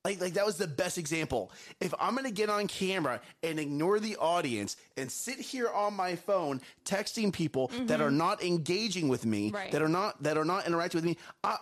[0.04, 1.50] like, like that was the best example.
[1.80, 6.14] If I'm gonna get on camera and ignore the audience and sit here on my
[6.14, 8.18] phone texting people that are mm-hmm.
[8.18, 9.72] not engaging with me, Right.
[9.72, 11.56] that are not that are not interacting with me, I,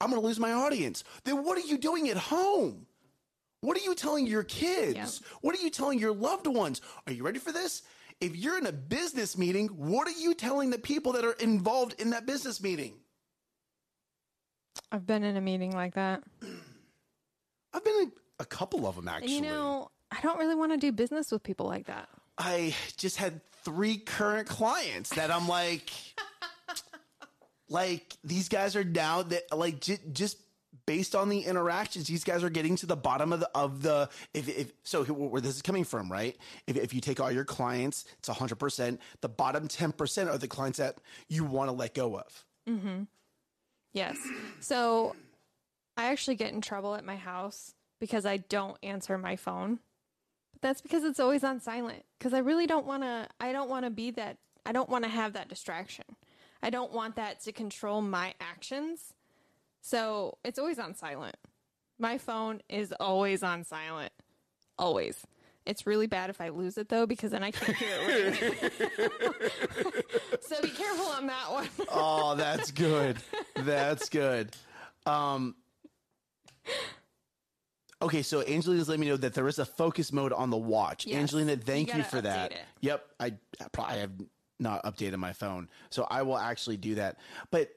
[0.00, 1.02] I'm gonna lose my audience.
[1.24, 2.86] Then what are you doing at home?
[3.60, 4.94] What are you telling your kids?
[4.94, 5.28] Yeah.
[5.40, 6.80] What are you telling your loved ones?
[7.06, 7.82] Are you ready for this?
[8.20, 12.00] If you're in a business meeting, what are you telling the people that are involved
[12.00, 12.94] in that business meeting?
[14.92, 16.22] I've been in a meeting like that.
[17.74, 19.34] I've been in a couple of them actually.
[19.34, 22.08] you know, I don't really want to do business with people like that.
[22.38, 25.90] I just had three current clients that I'm like,
[27.68, 30.38] like these guys are now that like j- just
[30.86, 34.08] based on the interactions, these guys are getting to the bottom of the of the
[34.34, 36.36] if if so where this is coming from, right?
[36.66, 39.00] If if you take all your clients, it's hundred percent.
[39.20, 42.44] The bottom ten percent are the clients that you want to let go of.
[42.68, 43.04] Mm-hmm.
[43.92, 44.18] Yes.
[44.60, 45.14] So
[45.96, 49.78] I actually get in trouble at my house because I don't answer my phone.
[50.52, 52.04] But that's because it's always on silent.
[52.18, 55.04] Because I really don't want to, I don't want to be that, I don't want
[55.04, 56.04] to have that distraction.
[56.62, 59.12] I don't want that to control my actions.
[59.82, 61.36] So it's always on silent.
[61.98, 64.12] My phone is always on silent.
[64.78, 65.26] Always.
[65.66, 68.44] It's really bad if I lose it though, because then I can't hear it
[70.42, 71.68] so be careful on that one.
[71.90, 73.16] Oh, that's good.
[73.56, 74.54] That's good.
[75.06, 75.54] Um,
[78.02, 81.06] okay, so Angelina's letting me know that there is a focus mode on the watch.
[81.06, 81.16] Yes.
[81.20, 82.52] Angelina, thank you, gotta for that.
[82.52, 82.58] it.
[82.80, 83.26] Yep, I,
[83.60, 84.12] I probably have
[84.60, 87.18] not updated my phone, so I will actually do that.
[87.50, 87.70] But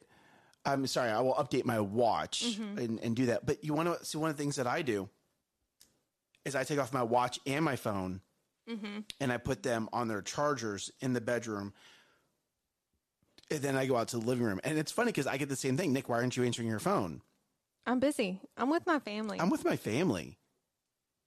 [0.66, 2.78] I'm sorry, I will update my watch Mm-hmm.
[2.78, 3.46] and, and do that.
[3.46, 5.10] But you want to see one of the things that I do
[6.46, 8.22] is I take off my watch and my phone,
[8.70, 9.00] Mm-hmm.
[9.22, 11.74] and I put them on their chargers in the bedroom
[13.50, 14.60] And then I go out to the living room.
[14.66, 15.94] And it's funny because I get the same thing.
[15.94, 17.22] Nick, why aren't you answering your phone?
[17.88, 18.40] I'm busy.
[18.58, 19.40] I'm with my family.
[19.40, 20.38] I'm with my family.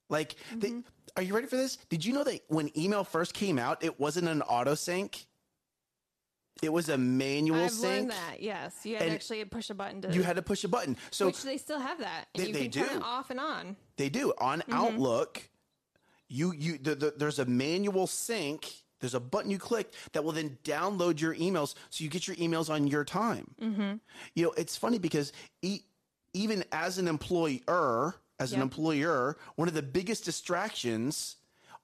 [0.08, 0.80] Like, Mm-hmm.
[1.16, 1.76] are you ready for this?
[1.88, 5.26] Did you know that when email first came out, it wasn't an auto sync?
[6.62, 7.84] It was a manual I've sync.
[7.94, 8.42] learned that.
[8.42, 10.12] Yes, you had to actually push a button to.
[10.12, 10.96] You had to push a button.
[11.10, 12.26] So which they still have that.
[12.34, 12.96] They- you they can turn do.
[12.96, 13.76] it off and on.
[13.96, 14.72] They do on Mm-hmm.
[14.74, 15.48] Outlook.
[16.28, 18.70] You you the, the, there's a manual sync.
[19.00, 22.36] There's a button you click that will then download your emails, so you get your
[22.36, 23.54] emails on your time.
[23.62, 23.94] Mm-hmm.
[24.34, 25.80] You know, it's funny because e-
[26.32, 31.36] even as an employer, as an employer, one of the biggest distractions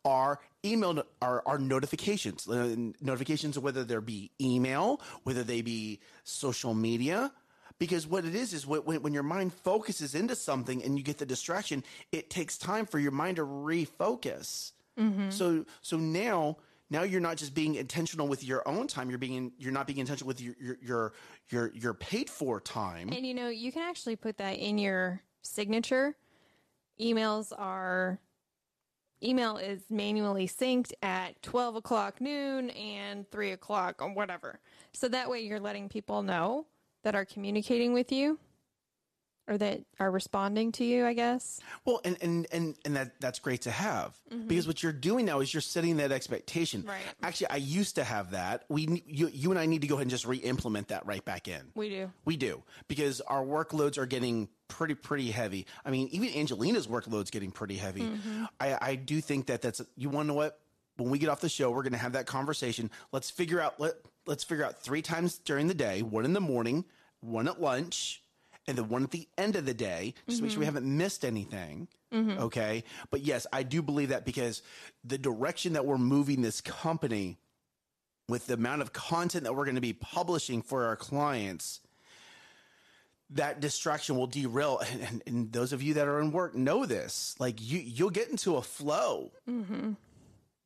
[0.04, 2.46] are email are, are notifications.
[2.48, 7.32] Notifications whether there be email whether they be social media
[7.78, 11.04] because what it is is when, when when your mind focuses into something and you
[11.04, 11.82] get the distraction
[12.12, 14.72] it takes time for your mind to refocus.
[14.98, 15.30] Mm-hmm.
[15.30, 16.56] So so now
[16.90, 19.98] now you're not just being intentional with your own time you're being you're not being
[19.98, 21.12] intentional with your your your
[21.50, 25.22] your, your paid for time And you know, you can actually put that in your
[25.42, 26.16] signature.
[27.00, 28.18] Emails are
[29.22, 34.60] email is manually synced at 12 o'clock noon and 3 o'clock or whatever.
[34.92, 36.66] So that way you're letting people know
[37.02, 38.38] that are communicating with you
[39.48, 41.60] or that are responding to you, I guess.
[41.84, 44.46] Well, and and and and that that's great to have mm-hmm.
[44.48, 46.84] because what you're doing now is you're setting that expectation.
[46.86, 47.00] Right.
[47.22, 48.64] Actually, I used to have that.
[48.68, 51.48] We you you and I need to go ahead and just re-implement that right back
[51.48, 51.62] in.
[51.74, 52.10] We do.
[52.24, 55.66] We do because our workloads are getting pretty pretty heavy.
[55.84, 58.02] I mean, even Angelina's workload's getting pretty heavy.
[58.02, 58.44] Mm-hmm.
[58.60, 60.58] I I do think that that's you want to know what
[60.96, 62.90] when we get off the show, we're going to have that conversation.
[63.12, 63.94] Let's figure out let
[64.26, 66.84] let's figure out three times during the day, one in the morning,
[67.20, 68.22] one at lunch,
[68.68, 70.74] and the one at the end of the day, just to make sure we mm-hmm.
[70.74, 71.88] haven't missed anything.
[72.12, 72.38] Mm-hmm.
[72.44, 74.62] Okay, but yes, I do believe that because
[75.04, 77.38] the direction that we're moving this company
[78.28, 81.80] with the amount of content that we're going to be publishing for our clients
[83.30, 86.86] that distraction will derail and, and, and those of you that are in work know
[86.86, 89.32] this like you you'll get into a flow.
[89.48, 89.92] Mm-hmm.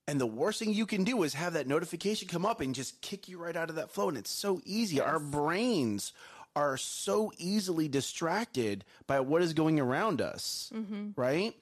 [0.09, 3.01] And the worst thing you can do is have that notification come up and just
[3.01, 5.01] kick you right out of that flow and it's so easy.
[5.01, 6.13] Our brains
[6.57, 10.73] are so easily distracted by what is going around us
[11.17, 11.55] right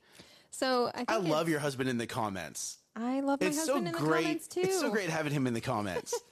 [0.50, 3.74] So I think i love your husband in the comments I love my it's so
[3.74, 4.60] husband in the great comments too.
[4.62, 6.14] it's so great having him in the comments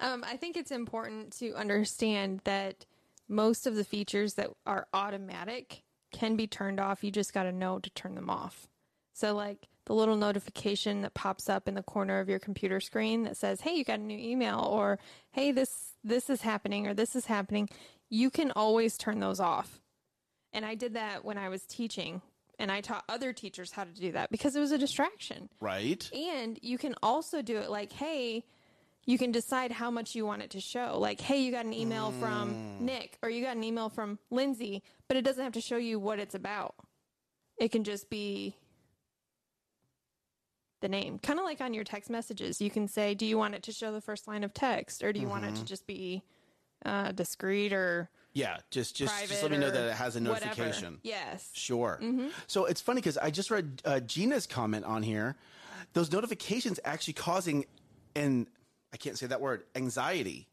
[0.00, 2.84] Um, I think it's important to understand that
[3.28, 7.04] most of the features that are automatic can be turned off.
[7.04, 8.66] You just got to know to turn them off.
[9.12, 13.22] So, like the little notification that pops up in the corner of your computer screen
[13.22, 14.98] that says, "Hey, you got a new email," or
[15.30, 17.68] "Hey, this this is happening," or "This is happening,"
[18.10, 19.80] you can always turn those off.
[20.52, 22.22] And I did that when I was teaching,
[22.58, 25.48] and I taught other teachers how to do that because it was a distraction.
[25.60, 28.44] right And you can also do it like, hey,
[29.06, 30.98] you can decide how much you want it to show.
[30.98, 32.80] Like, hey, you got an email from mm.
[32.80, 35.98] Nick or you got an email from Lindsay, but it doesn't have to show you
[35.98, 36.74] what it's about.
[37.58, 38.56] It can just be
[40.84, 41.18] the name.
[41.18, 42.60] Kind of like on your text messages.
[42.60, 45.14] You can say, do you want it to show the first line of text or
[45.14, 46.22] do you want it to just be
[46.84, 50.44] uh, discreet or yeah just just just let me know that it has a whatever.
[50.46, 51.48] notification Yes.
[51.54, 51.98] Sure.
[52.46, 55.36] So it's funny because I just read uh, Gina's comment on here.
[55.94, 57.64] Those notifications actually causing,
[58.14, 58.46] and
[58.92, 60.48] I can't say that word, anxiety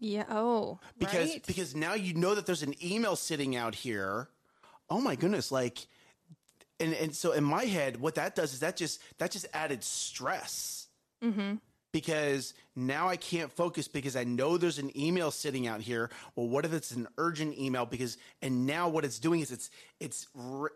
[0.00, 0.24] Yeah.
[0.28, 1.46] Oh, because right?
[1.46, 4.28] because now you know that there's an email sitting out here.
[4.90, 5.52] Oh my goodness!
[5.52, 5.86] Like,
[6.80, 9.82] and and so in my head, what that does is that just that just added
[9.84, 10.86] stress.
[11.22, 11.56] Mm-hmm.
[11.90, 16.10] Because now I can't focus because I know there's an email sitting out here.
[16.36, 17.86] Well, what if it's an urgent email?
[17.86, 20.28] Because and now what it's doing is it's it's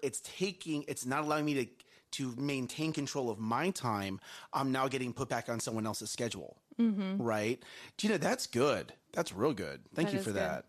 [0.02, 1.66] it's taking it's not allowing me to
[2.12, 4.20] to maintain control of my time.
[4.52, 6.56] I'm now getting put back on someone else's schedule.
[6.80, 7.22] Mm-hmm.
[7.22, 7.62] Right,
[7.98, 8.94] Gina, that's good.
[9.12, 9.82] That's real good.
[9.94, 10.64] Thank That you for that.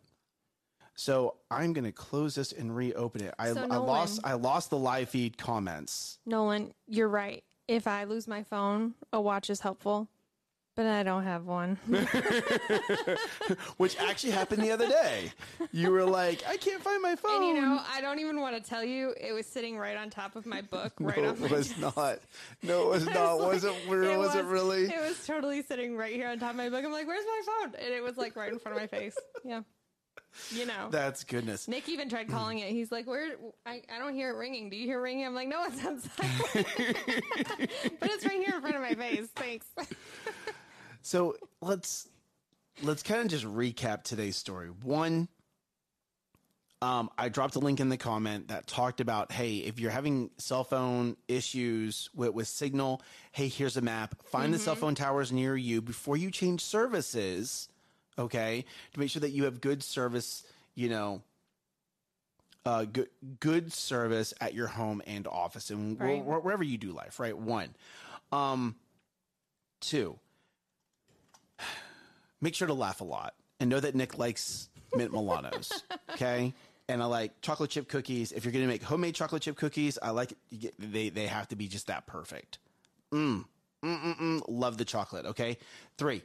[0.95, 3.33] So I'm going to close this and reopen it.
[3.39, 6.19] I, So, I lost I lost the live feed comments.
[6.25, 7.43] Nolan, you're right.
[7.67, 10.07] If I lose my phone, a watch is helpful,
[10.75, 11.77] but I don't have one.
[13.77, 15.31] which actually happened the other day.
[15.71, 17.37] You were like, I can't find my phone.
[17.43, 20.09] and you know, I don't even want to tell you, it was sitting right on
[20.09, 21.95] top of my book, right no, on my it was desk.
[21.95, 22.19] not.
[22.61, 23.39] No, it was not.
[23.39, 23.73] Was it?
[23.87, 24.19] Real?
[24.19, 24.83] Was it really?
[24.85, 26.83] It was totally sitting right here on top of my book.
[26.83, 29.15] I'm like, "Where's my phone?" And it was like right in front of my face.
[29.45, 29.61] Yeah,
[30.51, 30.87] you know.
[30.89, 31.67] That's goodness.
[31.67, 32.69] Nick even tried calling it.
[32.71, 33.35] He's like, "Where?
[33.65, 34.69] I, I don't hear it ringing.
[34.69, 36.07] Do you hear ringing?" I'm like, "No, it's silent,
[37.99, 39.27] but it's right here in front of my face.
[39.35, 39.65] Thanks."
[41.01, 42.07] So let's
[42.81, 44.67] let's kind of just recap today's story.
[44.69, 45.27] One,
[46.81, 50.31] Um, I dropped a link in the comment that talked about, hey, if you're having
[50.37, 54.15] cell phone issues with, with signal, hey, here's a map.
[54.25, 57.69] Find the cell phone towers near you before you change services,
[58.17, 60.43] okay, to make sure that you have good service,
[60.75, 61.21] you know,
[62.65, 66.21] uh, good good service at your home and office and Right.
[66.21, 67.19] wh- wherever you do life.
[67.19, 67.37] Right.
[67.37, 67.75] One,
[68.31, 68.75] um,
[69.81, 70.17] two.
[72.41, 75.71] Make sure to laugh a lot and know that Nick likes mint Milanos.
[76.11, 76.53] okay.
[76.89, 78.31] And I like chocolate chip cookies.
[78.33, 81.47] If you're going to make homemade chocolate chip cookies, I like get- they they have
[81.49, 82.57] to be just that perfect.
[83.13, 83.45] Mm.
[83.83, 84.43] Mm-mm-mm.
[84.47, 85.25] Love the chocolate.
[85.25, 85.57] Okay.
[85.97, 86.21] Three.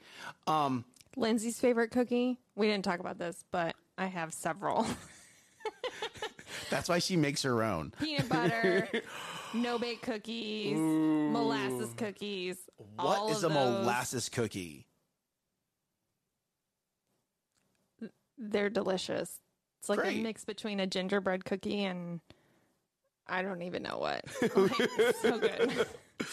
[0.46, 0.85] Um,
[1.16, 2.38] Lindsay's favorite cookie.
[2.55, 4.87] We didn't talk about this, but I have several.
[6.71, 7.92] that's why she makes her own.
[8.01, 8.88] Peanut butter,
[9.55, 12.57] no bake cookies, molasses cookies.
[12.97, 13.53] What is a those.
[13.53, 14.87] molasses cookie?
[18.38, 19.40] They're delicious.
[19.81, 20.18] It's like Great.
[20.18, 22.21] a mix between a gingerbread cookie and
[23.27, 24.25] I don't even know what.
[24.57, 24.90] Like,
[25.21, 25.87] so good.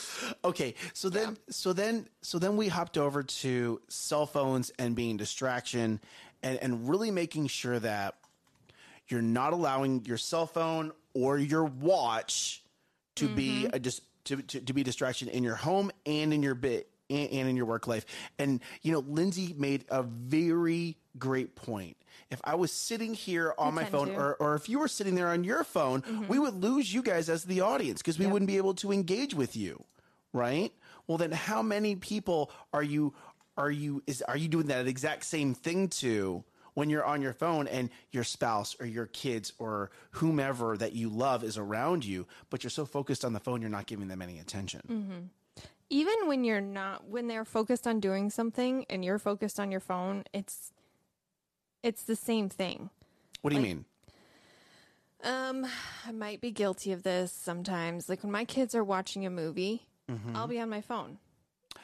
[0.43, 5.17] Okay, so then, so then, so then we hopped over to cell phones and being
[5.17, 5.99] distraction,
[6.43, 8.15] and and really making sure that
[9.07, 12.63] you're not allowing your cell phone or your watch
[13.15, 13.75] to be mm-hmm.
[13.75, 17.29] a dis- to, to to be distraction in your home and in your bit and,
[17.29, 18.05] and in your work life.
[18.39, 21.97] And you know, Lindsay made a very great point.
[22.31, 24.15] If I was sitting here on my phone, to.
[24.15, 26.27] or or if you were sitting there on your phone, mm-hmm.
[26.27, 29.33] we would lose you guys as the audience because we wouldn't be able to engage
[29.33, 29.83] with you,
[30.33, 30.73] right?
[31.07, 33.13] Well, then how many people are you
[33.57, 37.33] are you is are you doing that exact same thing to when you're on your
[37.33, 42.27] phone and your spouse or your kids or whomever that you love is around you,
[42.49, 44.81] but you're so focused on the phone you're not giving them any attention.
[44.87, 45.25] Mm-hmm.
[45.89, 49.79] Even when you're not when they're focused on doing something and you're focused on your
[49.79, 50.71] phone, it's
[51.83, 52.89] it's the same thing.
[53.41, 53.85] What do you mean?
[55.23, 55.65] Um,
[56.07, 58.09] I might be guilty of this sometimes.
[58.09, 59.87] Like when my kids are watching a movie,
[60.35, 61.17] I'll be on my phone.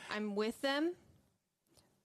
[0.10, 0.94] I'm with them,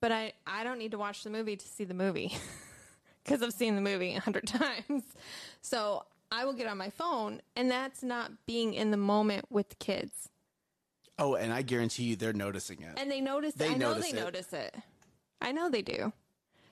[0.00, 2.36] but I I don't need to watch the movie to see the movie
[3.24, 5.02] because I've seen the movie a hundred times.
[5.62, 9.70] So I will get on my phone, and that's not being in the moment with
[9.70, 10.28] the kids.
[11.18, 12.98] Oh, and I guarantee you they're noticing it.
[12.98, 13.54] And they notice.
[13.54, 13.72] They it.
[13.72, 14.22] I know notice they it.
[14.22, 14.76] notice it.
[15.40, 16.12] I know they do.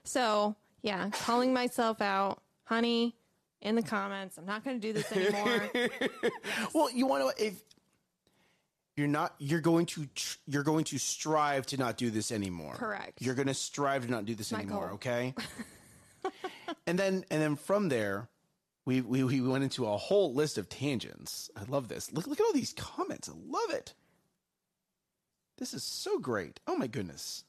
[0.05, 3.15] So yeah, calling myself out, honey,
[3.63, 4.37] in the comments.
[4.39, 5.71] I'm not going to do this anymore.
[6.75, 7.63] Well, you want to if
[8.97, 12.75] you're not you're going to tr- you're going to strive to not do this anymore.
[12.75, 13.21] Correct.
[13.21, 14.95] You're going to strive to not do this my anymore, goal.
[14.97, 15.35] okay?
[16.87, 18.29] and then and then from there
[18.85, 21.51] we, we we went into a whole list of tangents.
[21.57, 22.13] I love this.
[22.13, 23.29] Look look at all these comments.
[23.29, 23.95] I love it.
[25.59, 26.61] This is so great.
[26.67, 27.45] Oh my goodness.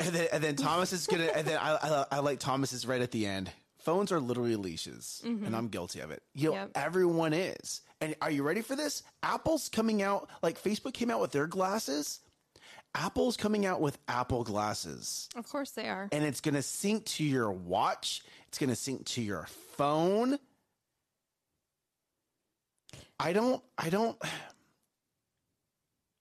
[0.00, 2.86] And then, and then Thomas is gonna, and then I, I, I like Thomas is
[2.86, 3.50] right at the end.
[3.78, 5.44] Phones are literally leashes, mm-hmm.
[5.44, 6.22] and I'm guilty of it.
[6.34, 6.70] You know, Yep.
[6.76, 7.80] everyone is.
[8.00, 9.02] And are you ready for this?
[9.22, 12.20] Apple's coming out, like Facebook came out with their glasses.
[12.94, 16.08] Apple's coming out with Apple glasses, of course they are.
[16.12, 18.22] and it's gonna sync to your watch.
[18.48, 20.38] It's gonna sync to your phone.
[23.20, 24.16] I don't, I don't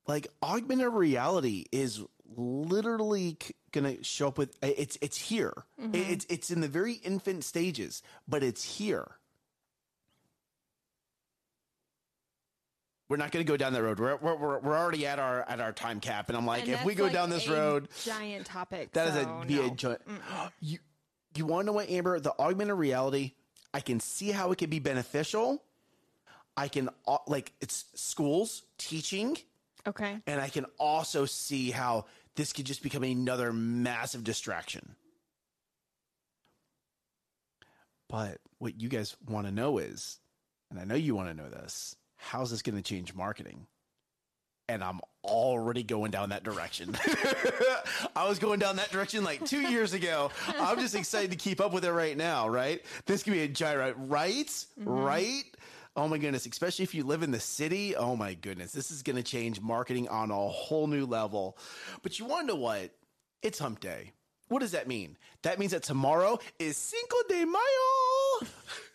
[0.08, 2.02] like augmented reality is
[2.36, 5.96] literally c- gonna show up with it's it's here Mm-hmm.
[5.96, 9.08] It's it's in the very infant stages but it's here
[13.10, 15.60] we're not gonna go down that road we're, we're, we're we're already at our at
[15.62, 17.88] our time cap and i'm like And if we go like down this a road
[18.04, 18.92] giant topic.
[18.94, 19.70] that is so a be a no.
[19.76, 20.02] giant
[20.60, 20.80] you
[21.36, 23.34] you want to know what amber the augmented reality
[23.74, 25.64] i can see how it can be beneficial
[26.58, 26.90] i can
[27.28, 29.38] like it's schools teaching
[29.88, 30.20] okay.
[30.28, 34.96] and I can also see how this could just become another massive distraction.
[38.10, 40.20] But what you guys want to know is,
[40.70, 43.68] and I know you want to know this, how's this going to change marketing?
[44.70, 46.98] And I'm already going down that direction.
[48.16, 50.30] I was going down that direction like two years ago.
[50.60, 52.84] I'm just excited to keep up with it right now, right?
[53.06, 54.48] This could be a gyro, right?
[54.48, 54.90] Mm-hmm.
[54.90, 55.57] Right?
[55.98, 57.96] Oh my goodness, especially if you live in the city.
[57.96, 61.58] Oh my goodness, this is going to change marketing on a whole new level.
[62.04, 62.92] But you know what?
[63.42, 64.14] It's hump day.
[64.48, 65.18] What does that mean?
[65.42, 68.52] That means that tomorrow is Cinco de Mayo.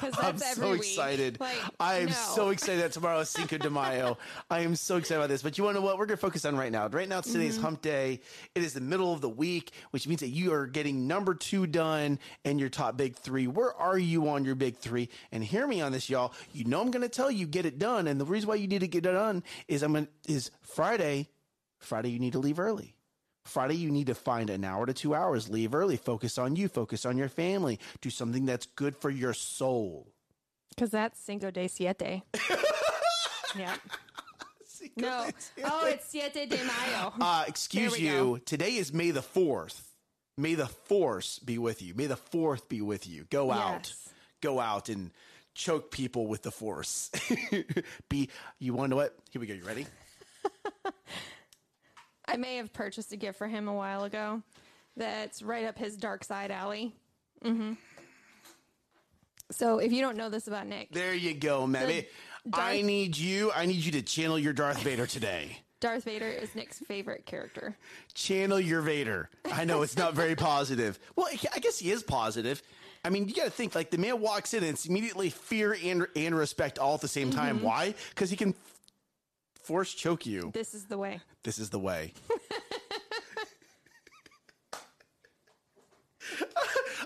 [0.00, 0.78] Because I'm so week.
[0.80, 1.40] excited.
[1.40, 2.12] Like, I am no.
[2.12, 4.18] so excited that tomorrow is Cinco de Mayo.
[4.50, 5.42] I am so excited about this.
[5.42, 5.98] But you want to know what?
[5.98, 6.86] We're going to focus on right now.
[6.88, 7.64] Right now, today's Mm-hmm.
[7.64, 8.20] hump day.
[8.54, 11.66] It is the middle of the week, which means that you are getting number two
[11.66, 13.46] done and your top big three.
[13.46, 15.08] Where are you on your big three?
[15.32, 16.32] And hear me on this, y'all.
[16.52, 18.06] You know I'm going to tell you get it done.
[18.06, 21.28] And the reason why you need to get it done is I'm going is Friday.
[21.78, 22.94] Friday, you need to leave early.
[23.48, 25.48] Friday, you need to find an hour to two hours.
[25.48, 25.96] Leave early.
[25.96, 26.68] Focus on you.
[26.68, 27.78] Focus on your family.
[28.00, 30.12] Do something that's good for your soul.
[30.70, 32.22] Because that's Cinco de Siete.
[33.56, 33.74] yeah.
[34.96, 35.28] No.
[35.64, 37.12] Oh, it's Siete de Mayo.
[37.20, 38.10] Uh, excuse you.
[38.10, 38.36] go.
[38.38, 39.80] Today is May the 4th.
[40.36, 41.94] May the force be with you.
[41.94, 43.26] May the 4th be with you.
[43.30, 43.86] Go out.
[43.86, 44.08] Yes.
[44.40, 45.10] Go out and
[45.54, 47.10] choke people with the force.
[48.08, 48.28] be,
[48.60, 49.16] you want to know what?
[49.30, 49.54] Here we go.
[49.54, 49.86] You ready?
[52.28, 54.42] I may have purchased a gift for him a while ago
[54.96, 56.94] that's right up his dark side alley.
[57.42, 57.72] hmm
[59.50, 61.86] So if you don't know this about Nick, There you go, man.
[61.88, 62.06] The
[62.52, 63.50] I need you.
[63.54, 65.58] I need you to channel your Darth Vader today.
[65.80, 67.76] Darth Vader is Nick's favorite character.
[68.14, 69.30] Channel your Vader.
[69.52, 70.98] I know it's not very positive.
[71.14, 72.62] Well, I guess he is positive.
[73.04, 75.76] I mean, you got to think like the man walks in and it's immediately fear
[75.84, 77.38] and and respect all at the same Mm-hmm.
[77.38, 77.62] time.
[77.62, 77.94] Why?
[78.10, 78.54] Because he can
[79.68, 80.50] force choke you.
[80.54, 81.20] This is the way.
[81.44, 82.12] This is the way.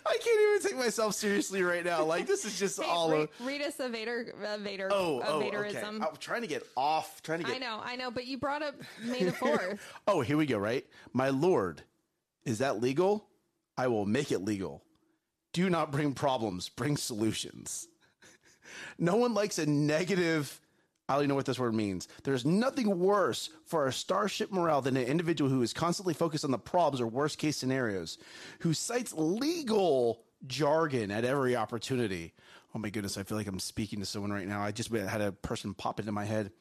[0.05, 2.05] I can't even take myself seriously right now.
[2.05, 3.11] Like this is just Hey, all.
[3.11, 5.81] read, of, read us a Vader, a uh, Vader, oh, a oh, okay.
[5.85, 7.23] I'm trying to get off.
[7.23, 9.81] Trying to get I know, I know, but you brought up May the Fourth.
[10.09, 10.85] Oh, here we go, right?
[11.13, 11.83] My lord,
[12.45, 13.29] is that legal?
[13.77, 14.83] I will make it legal.
[15.53, 17.87] Do not bring problems, bring solutions.
[18.99, 20.61] no one likes a negative.
[21.09, 22.09] I don't even know what this word means.
[22.23, 26.51] There's nothing worse for our starship morale than an individual who is constantly focused on
[26.53, 28.19] the problems or worst case scenarios,
[28.61, 32.33] who cites legal jargon at every opportunity.
[32.75, 34.63] Oh my goodness, I feel like I'm speaking to someone right now.
[34.63, 36.53] I just had a person pop into my head.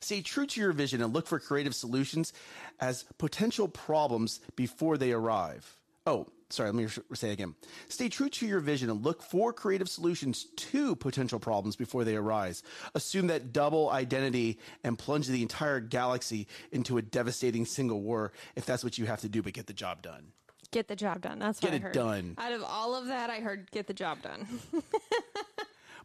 [0.00, 2.32] Stay true to your vision and look for creative solutions
[2.80, 5.76] as potential problems before they arrive.
[6.06, 7.54] Oh, sorry, let me say it again.
[7.88, 12.16] Stay true to your vision and look for creative solutions to potential problems before they
[12.16, 12.62] arise.
[12.94, 18.66] Assume that double identity and plunge the entire galaxy into a devastating single war if
[18.66, 20.32] that's what you have to do, but get the job done.
[20.70, 21.38] Get the job done.
[21.38, 22.34] That's what Get I it done.
[22.38, 24.46] Out of all of that, I heard get the job done.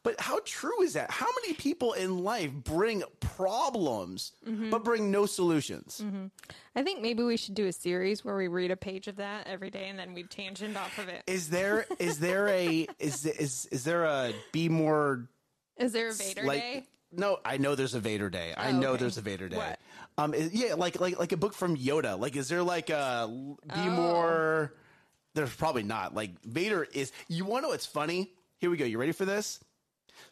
[0.07, 1.11] But how true is that?
[1.11, 4.31] How many people in life bring problems
[4.71, 6.03] but bring no solutions?
[6.75, 9.47] I think maybe we should do a series where we read a page of that
[9.47, 11.23] every day and then we tangent off of it.
[11.27, 15.27] Is there is there a is is is there a be more
[15.77, 16.83] Is there a Vader like Day?
[17.11, 19.01] no I know there's a Vader Day I Oh, know okay.
[19.01, 19.79] there's a Vader Day What?
[20.17, 23.27] um yeah like like like a book from Yoda like is there like a
[23.65, 23.89] be Oh.
[23.91, 24.73] more
[25.33, 28.85] there's probably not like Vader is you want to know what's funny here we go
[28.85, 29.59] you ready for this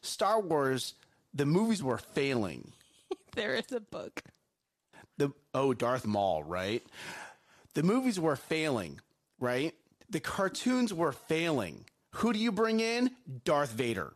[0.02, 0.96] Star Wars
[1.34, 2.72] the movies were failing
[3.36, 4.22] There is a book.
[5.18, 6.84] the oh Darth Maul, right?
[7.74, 9.02] The movies were failing,
[9.40, 9.74] right?
[10.10, 11.86] The cartoons were failing.
[12.16, 13.12] Who do you bring in?
[13.44, 14.14] Darth Vader.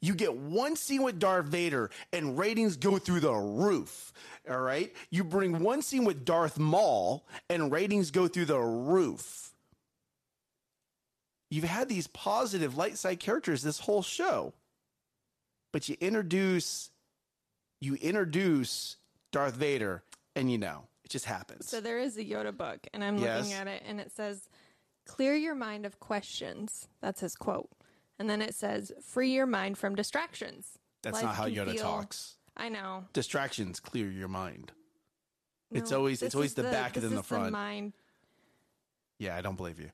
[0.00, 4.12] You get one scene with Darth Vader and ratings go through the roof.
[4.48, 4.94] All right?
[5.10, 9.50] You bring one scene with Darth Maul and ratings go through the roof.
[11.50, 14.52] You've had these positive light side characters this whole show.
[15.76, 16.88] But you introduce
[17.82, 18.96] you introduce
[19.30, 20.04] Darth Vader,
[20.34, 21.68] and you know, it just happens.
[21.68, 23.40] So there is a Yoda book, and I'm Yes.
[23.44, 24.48] looking at it, and it says,
[25.04, 27.68] "Clear your mind of questions." That's his quote,
[28.18, 31.82] and then it says, "Free your mind from distractions." That's Life not how Yoda feel-
[31.82, 32.38] talks.
[32.56, 33.04] I know.
[33.12, 34.72] Distractions clear your mind.
[35.70, 37.52] It's always- it's always is the back than the front.
[37.52, 37.92] mind
[39.18, 39.90] Yeah, I don't believe you.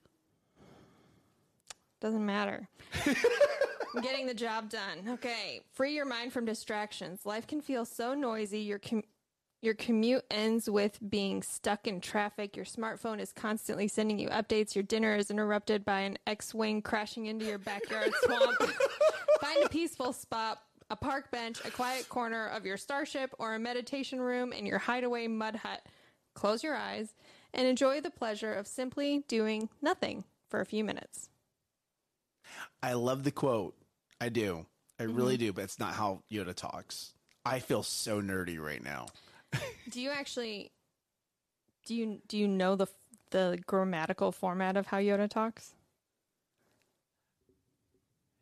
[1.99, 2.69] doesn't matter.
[4.01, 5.07] Getting the job done.
[5.07, 7.25] Okay, free your mind from distractions.
[7.25, 8.59] Life can feel so noisy.
[8.59, 9.03] Your com-
[9.61, 12.57] your commute ends with being stuck in traffic.
[12.57, 14.75] Your smartphone is constantly sending you updates.
[14.75, 18.57] Your dinner is interrupted by an X-wing crashing into your backyard swamp.
[19.41, 23.59] Find a peaceful spot, a park bench, a quiet corner of your starship, or a
[23.59, 25.81] meditation room in your hideaway mud hut.
[26.33, 27.13] Close your eyes
[27.53, 31.29] and enjoy the pleasure of simply doing nothing for a few minutes.
[32.81, 33.75] I love the quote.
[34.23, 34.65] I do.
[34.99, 35.15] I Mm-hmm.
[35.15, 37.13] really do, but it's not how Yoda talks.
[37.45, 39.07] I feel so nerdy right now.
[39.89, 40.71] Do you actually
[41.85, 42.87] do you do you know the
[43.31, 45.73] the grammatical format of how Yoda talks?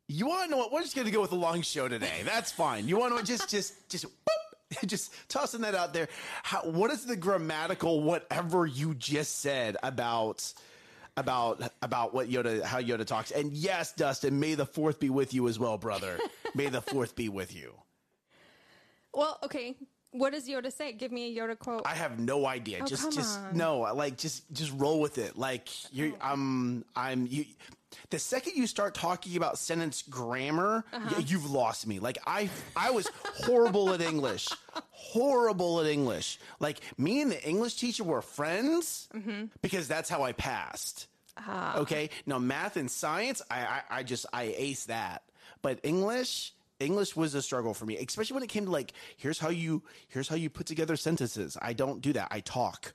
[0.08, 0.72] You want to know what?
[0.74, 2.22] We're just going to go with a long show today.
[2.26, 2.86] That's fine.
[2.88, 6.10] You want to just, just, just, boop, just tossing that out there.
[6.44, 10.54] How, what is the grammatical whatever you just said about,
[11.18, 13.32] about, about what Yoda, how Yoda talks?
[13.32, 16.18] And yes, Dustin, may the fourth be with you as well, brother.
[16.56, 17.74] may the fourth be with you.
[19.14, 19.76] Well, okay.
[20.12, 20.92] What does Yoda say?
[20.94, 21.84] Give me a Yoda quote.
[21.86, 22.80] I have no idea.
[22.82, 23.58] Oh, just, just on.
[23.58, 23.80] no.
[23.80, 25.38] Like, just, just roll with it.
[25.38, 26.32] Like you, oh.
[26.32, 27.46] I'm, I'm you.
[28.10, 31.16] The second you start talking about sentence grammar, Uh-huh.
[31.18, 32.00] y- you've lost me.
[32.00, 33.08] Like I, I was
[33.46, 34.48] horrible at English,
[34.92, 36.40] horrible at English.
[36.60, 39.46] Like me and the English teacher were friends Mm-hmm.
[39.62, 41.08] because that's how I passed.
[41.38, 41.78] Ah.
[41.80, 42.10] Okay.
[42.26, 45.24] Now math and science, I, I, I just I ace that.
[45.62, 49.40] But English, English was a struggle for me, especially when it came to like, here's
[49.40, 51.58] how you here's how you put together sentences.
[51.62, 52.28] I don't do that.
[52.32, 52.94] I talk.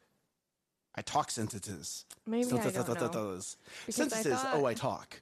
[0.97, 2.05] I talk sentences.
[2.27, 2.71] Maybe I don't know.
[2.71, 3.57] Sentences.
[3.87, 4.43] Because I Sentences.
[4.43, 5.21] thought- Oh, I talk.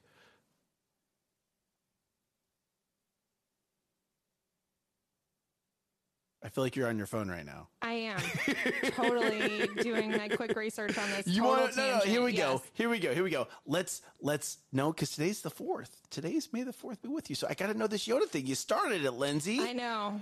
[6.45, 7.69] I feel like you're on your phone right now.
[7.81, 8.21] I am
[8.91, 11.27] totally doing my quick research on this.
[11.27, 12.39] You total want no, no, tangent, here we yes.
[12.59, 12.63] go.
[12.75, 13.15] Here we go.
[13.15, 13.49] Here we go.
[13.67, 16.03] Let's let's no, because today's the fourth.
[16.11, 17.37] Today's May the fourth be with you.
[17.37, 18.47] So I got to know this Yoda thing.
[18.47, 19.59] You started it, Lindsay.
[19.59, 20.21] I know.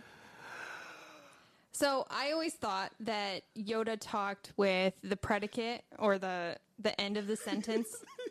[1.73, 7.27] So I always thought that Yoda talked with the predicate or the the end of
[7.27, 7.89] the sentence.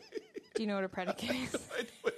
[0.55, 1.51] Do you know what a predicate is?
[2.03, 2.13] what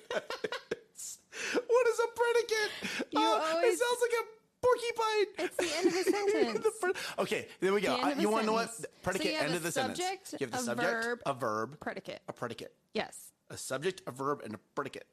[1.88, 2.72] is a predicate?
[3.12, 4.24] You oh, it sounds like a
[4.66, 5.28] porcupine.
[5.40, 6.60] It's the end of a sentence.
[6.66, 6.94] The pre-
[7.24, 7.96] okay, there we go.
[7.96, 8.70] The end Uh, of a you want to know what?
[9.04, 10.42] Predicate So end of the subject, sentence.
[10.42, 11.20] You have the a subject, verb.
[11.26, 12.22] a verb, predicate.
[12.28, 13.32] a predicate, Yes.
[13.50, 15.08] a subject, a verb, and a predicate.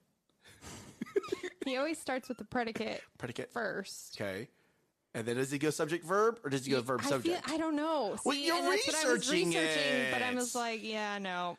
[1.67, 3.53] He always starts with the predicate Predicate.
[3.53, 4.17] first.
[4.21, 4.49] Okay.
[5.15, 7.45] And then does he go subject verb or does he go verb I subject?
[7.47, 8.17] Feel, I don't know.
[8.25, 10.35] Well, you're and I was researching researching, but I it.
[10.37, 11.59] was like, yeah, no,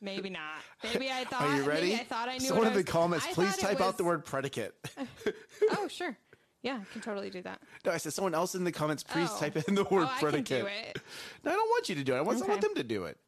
[0.00, 0.60] maybe not.
[0.84, 1.42] Maybe I thought.
[1.42, 1.94] Are you ready?
[1.94, 2.46] I thought I knew.
[2.46, 4.24] Someone what in I the was- comments, I please thought it type out the word
[4.24, 4.74] predicate.
[5.72, 6.16] Oh, sure.
[6.62, 7.60] Yeah, I can totally do that.
[7.84, 9.38] no, I said someone else in the comments, please Oh.
[9.38, 10.46] type in the oh, word oh, I predicate.
[10.46, 11.02] can do it.
[11.44, 12.18] No, I don't want you to do it.
[12.18, 13.18] I want, I want them to do it.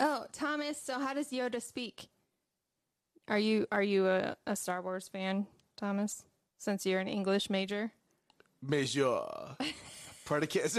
[0.00, 0.80] Oh, Thomas.
[0.80, 2.08] So, how does Yoda speak?
[3.28, 5.46] Are you are you a, a Star Wars fan,
[5.76, 6.24] Thomas?
[6.58, 7.92] Since you're an English major.
[8.68, 9.20] Monsieur.
[10.24, 10.64] predicate.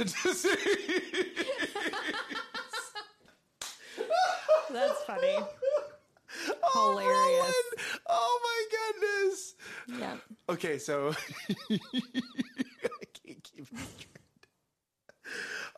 [4.72, 5.38] That's funny.
[6.76, 7.40] Oh, Hilarious.
[7.40, 7.54] Roland.
[8.08, 8.60] Oh my
[9.00, 9.56] goodness.
[10.00, 10.18] Yeah.
[10.50, 11.14] Okay, so
[11.72, 11.80] I
[13.14, 13.68] can't keep.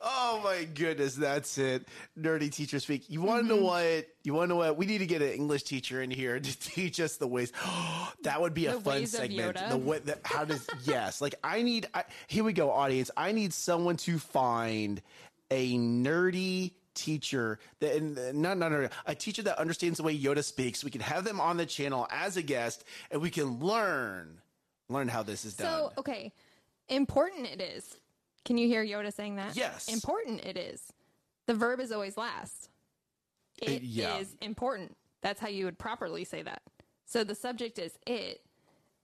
[0.10, 1.86] Oh my goodness, that's it.
[2.18, 3.10] Nerdy teacher speak.
[3.10, 3.62] You want to Mm-hmm.
[3.62, 4.08] know what?
[4.24, 4.78] You want to know what?
[4.78, 7.51] We need to get an English teacher in here to teach us the ways.
[8.24, 9.60] that would be a The fun ways of segment.
[9.70, 11.20] The way that how does yes?
[11.20, 11.88] Like I need.
[11.93, 13.12] I, here we go, audience.
[13.18, 15.01] I need someone to find
[15.51, 20.43] a nerdy teacher that and not not nerdy, a teacher that understands the way Yoda
[20.43, 20.84] speaks.
[20.86, 24.39] We can have them on the channel as a guest, and we can learn
[24.89, 25.68] learn how this is done.
[25.68, 26.32] So, okay.
[26.89, 27.97] Important it is.
[28.48, 29.58] Can you hear Yoda saying that?
[29.58, 29.89] Yes.
[29.89, 30.82] Important it is.
[31.48, 32.70] The verb is always last.
[33.62, 34.24] Uh, it is yeah.
[34.41, 34.95] important.
[35.22, 36.62] That's how you would properly say that.
[37.06, 38.41] So the subject is it.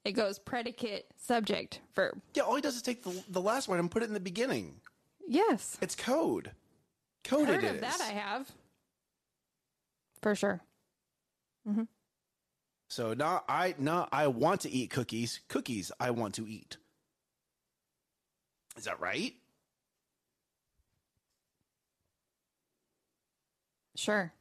[0.02, 2.22] It goes predicate, subject, verb.
[2.32, 4.20] Yeah, all he does is take the, the last word and put it in the
[4.20, 4.76] beginning.
[5.28, 5.76] Yes.
[5.82, 6.52] It's code.
[7.22, 8.50] Code Heard it of that I have.
[10.22, 10.62] For sure.
[11.68, 11.82] Mm-hmm.
[12.88, 15.40] so not I not I want to eat cookies.
[15.48, 16.78] Cookies I want to eat.
[18.76, 19.34] Is that right?
[23.96, 24.32] Sure.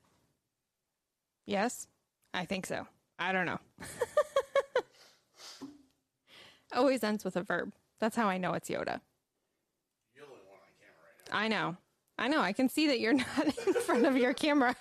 [1.45, 1.87] Yes.
[2.33, 2.87] I think so.
[3.19, 3.59] I don't know.
[6.73, 7.73] Always ends with a verb.
[7.99, 8.99] That's how I know it's Yoda.
[10.15, 11.37] You're only on my camera right now.
[11.37, 11.77] I know.
[12.17, 12.41] I know.
[12.41, 14.75] I can see that you're not in front of your camera.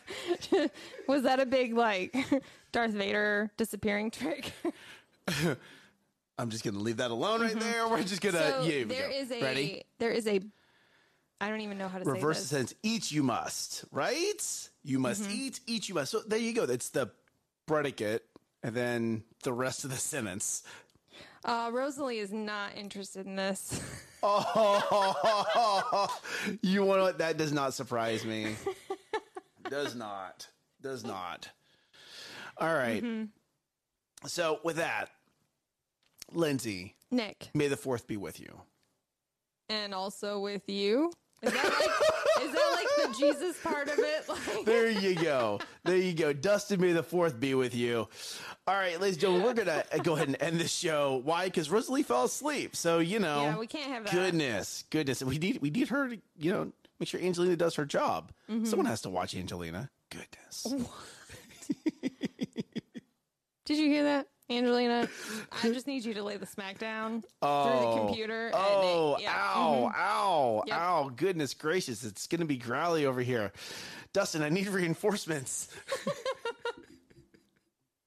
[1.08, 2.16] Was that a big like
[2.72, 4.52] Darth Vader disappearing trick?
[6.42, 7.86] I'm just gonna leave that alone right there.
[7.88, 8.62] We're just gonna Mm-hmm.
[8.62, 9.82] so yeah, here there is a ready.
[10.00, 10.40] there is a
[11.40, 12.70] I don't even know how to Reverse say the this.
[12.70, 12.74] sentence.
[12.82, 13.84] Eat you must.
[13.92, 14.68] Right?
[14.82, 15.32] You must Mm-hmm.
[15.32, 15.60] eat.
[15.68, 16.10] Eat you must.
[16.10, 16.66] So there you go.
[16.66, 17.10] That's the
[17.66, 18.24] predicate,
[18.64, 20.64] and then the rest of the sentence.
[21.44, 23.80] Uh, Rosalie is not interested in this.
[24.24, 26.20] Oh,
[26.62, 27.18] you want what?
[27.18, 28.54] That does not surprise me.
[29.68, 30.46] does not.
[30.80, 31.48] Does not.
[32.56, 33.02] All right.
[33.02, 33.24] Mm-hmm.
[34.28, 35.10] So with that,
[36.34, 38.60] Lindsay, Nick, may the fourth be with you.
[39.68, 41.12] and also with you.
[41.42, 44.28] Is that like is that like the Jesus part of it?
[44.28, 45.58] Like, There you go.
[45.84, 46.32] There you go.
[46.32, 48.08] Dustin, may the fourth be with you.
[48.66, 51.20] All right, ladies and gentlemen, we're gonna go ahead and end this show.
[51.24, 51.46] Why?
[51.46, 52.76] Because Rosalie fell asleep.
[52.76, 54.12] So you know, yeah, we can't have that.
[54.12, 57.84] goodness, goodness, we need we need her to you know make sure Angelina does her
[57.86, 58.30] job.
[58.48, 58.66] Mm-hmm.
[58.66, 59.90] Someone has to watch Angelina.
[60.10, 60.66] Goodness.
[63.64, 64.28] Did you hear that,
[64.58, 65.08] Angelina?
[65.62, 67.94] I just need you to lay the smack down through Oh.
[67.94, 68.46] the computer.
[68.46, 69.34] and Oh, it- yeah.
[69.36, 70.00] ow, mm-hmm.
[70.00, 70.76] ow, Yep.
[70.78, 71.10] ow.
[71.14, 72.04] Goodness gracious.
[72.04, 73.52] It's going to be growly over here.
[74.12, 75.68] Dustin, I need reinforcements.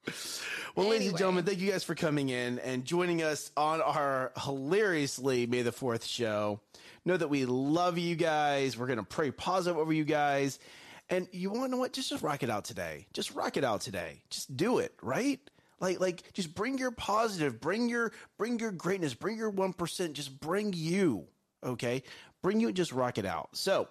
[0.76, 4.32] well, ladies and gentlemen, thank you guys for coming in and joining us on our
[4.38, 6.60] hilariously May the 4th show.
[7.06, 8.78] Know that we love you guys.
[8.78, 10.60] We're going to pray positive over you guys.
[11.10, 11.94] And you want to know what?
[11.94, 13.06] Just, just rock it out today.
[13.14, 14.22] Just rock it out today.
[14.32, 15.40] Just do it, right?
[15.80, 20.14] Like, like, just bring your positive, bring your, bring your greatness, bring your one percent.
[20.14, 21.28] Just bring you,
[21.64, 22.04] Okay,
[22.42, 23.50] bring you and just rock it out.
[23.54, 23.88] So.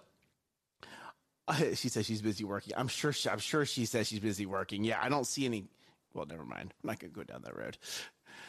[1.75, 2.73] she says she's busy working.
[2.75, 3.13] I'm sure.
[3.13, 4.83] She, I'm sure she says she's busy working.
[4.83, 5.67] Yeah, I don't see any.
[6.15, 6.73] Well, never mind.
[6.83, 7.77] I'm not gonna go down that road.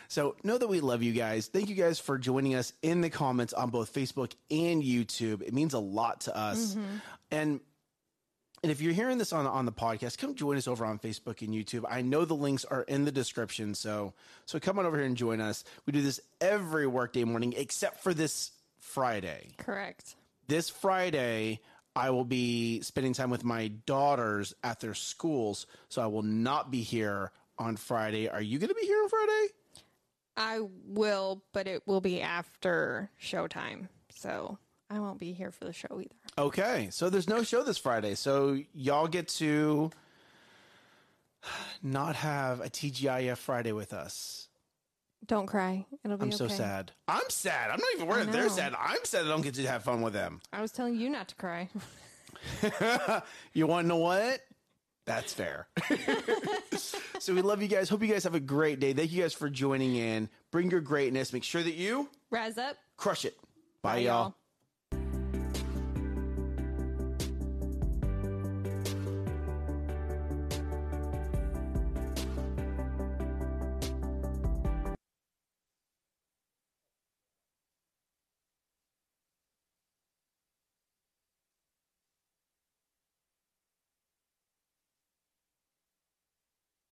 [0.07, 1.47] So know that we love you guys.
[1.47, 5.41] Thank you guys for joining us in the comments on both Facebook and YouTube.
[5.41, 6.75] It means a lot to us.
[6.75, 6.95] Mm-hmm.
[7.31, 7.59] And
[8.65, 11.43] and if you're hearing this on on the podcast, come join us over on Facebook
[11.43, 11.83] and YouTube.
[11.87, 14.15] I know the links are in the description, so
[14.47, 15.63] so come on over here and join us.
[15.85, 19.49] We do this every workday morning except for this Friday.
[19.57, 20.15] Correct.
[20.47, 21.59] This Friday,
[21.95, 26.71] I will be spending time with my daughters at their schools, so I will not
[26.71, 28.29] be here on Friday.
[28.29, 29.47] Are you going to be here on Friday?
[30.37, 33.89] I will, but it will be after showtime.
[34.09, 34.57] So
[34.89, 36.15] I won't be here for the show either.
[36.37, 39.89] Okay, so there's no show this Friday, so y'all get to
[41.81, 44.47] not have a TGIF Friday with us.
[45.25, 45.85] Don't cry.
[46.03, 46.53] It'll be I'm so okay.
[46.53, 46.91] sad.
[47.07, 47.71] I'm sad.
[47.71, 48.75] I'm not even worried if they're sad.
[48.79, 50.39] I'm sad I don't get to have fun with them.
[50.53, 51.69] I was telling you not to cry.
[53.53, 54.41] you want to know what?
[55.05, 55.67] That's fair.
[57.19, 57.89] so we love you guys.
[57.89, 58.93] Hope you guys have a great day.
[58.93, 60.29] Thank you guys for joining in.
[60.51, 61.33] Bring your greatness.
[61.33, 62.75] Make sure that you Rise up.
[62.97, 63.35] crush it.
[63.81, 64.05] Bye, Bye, y'all.
[64.05, 64.35] y'all.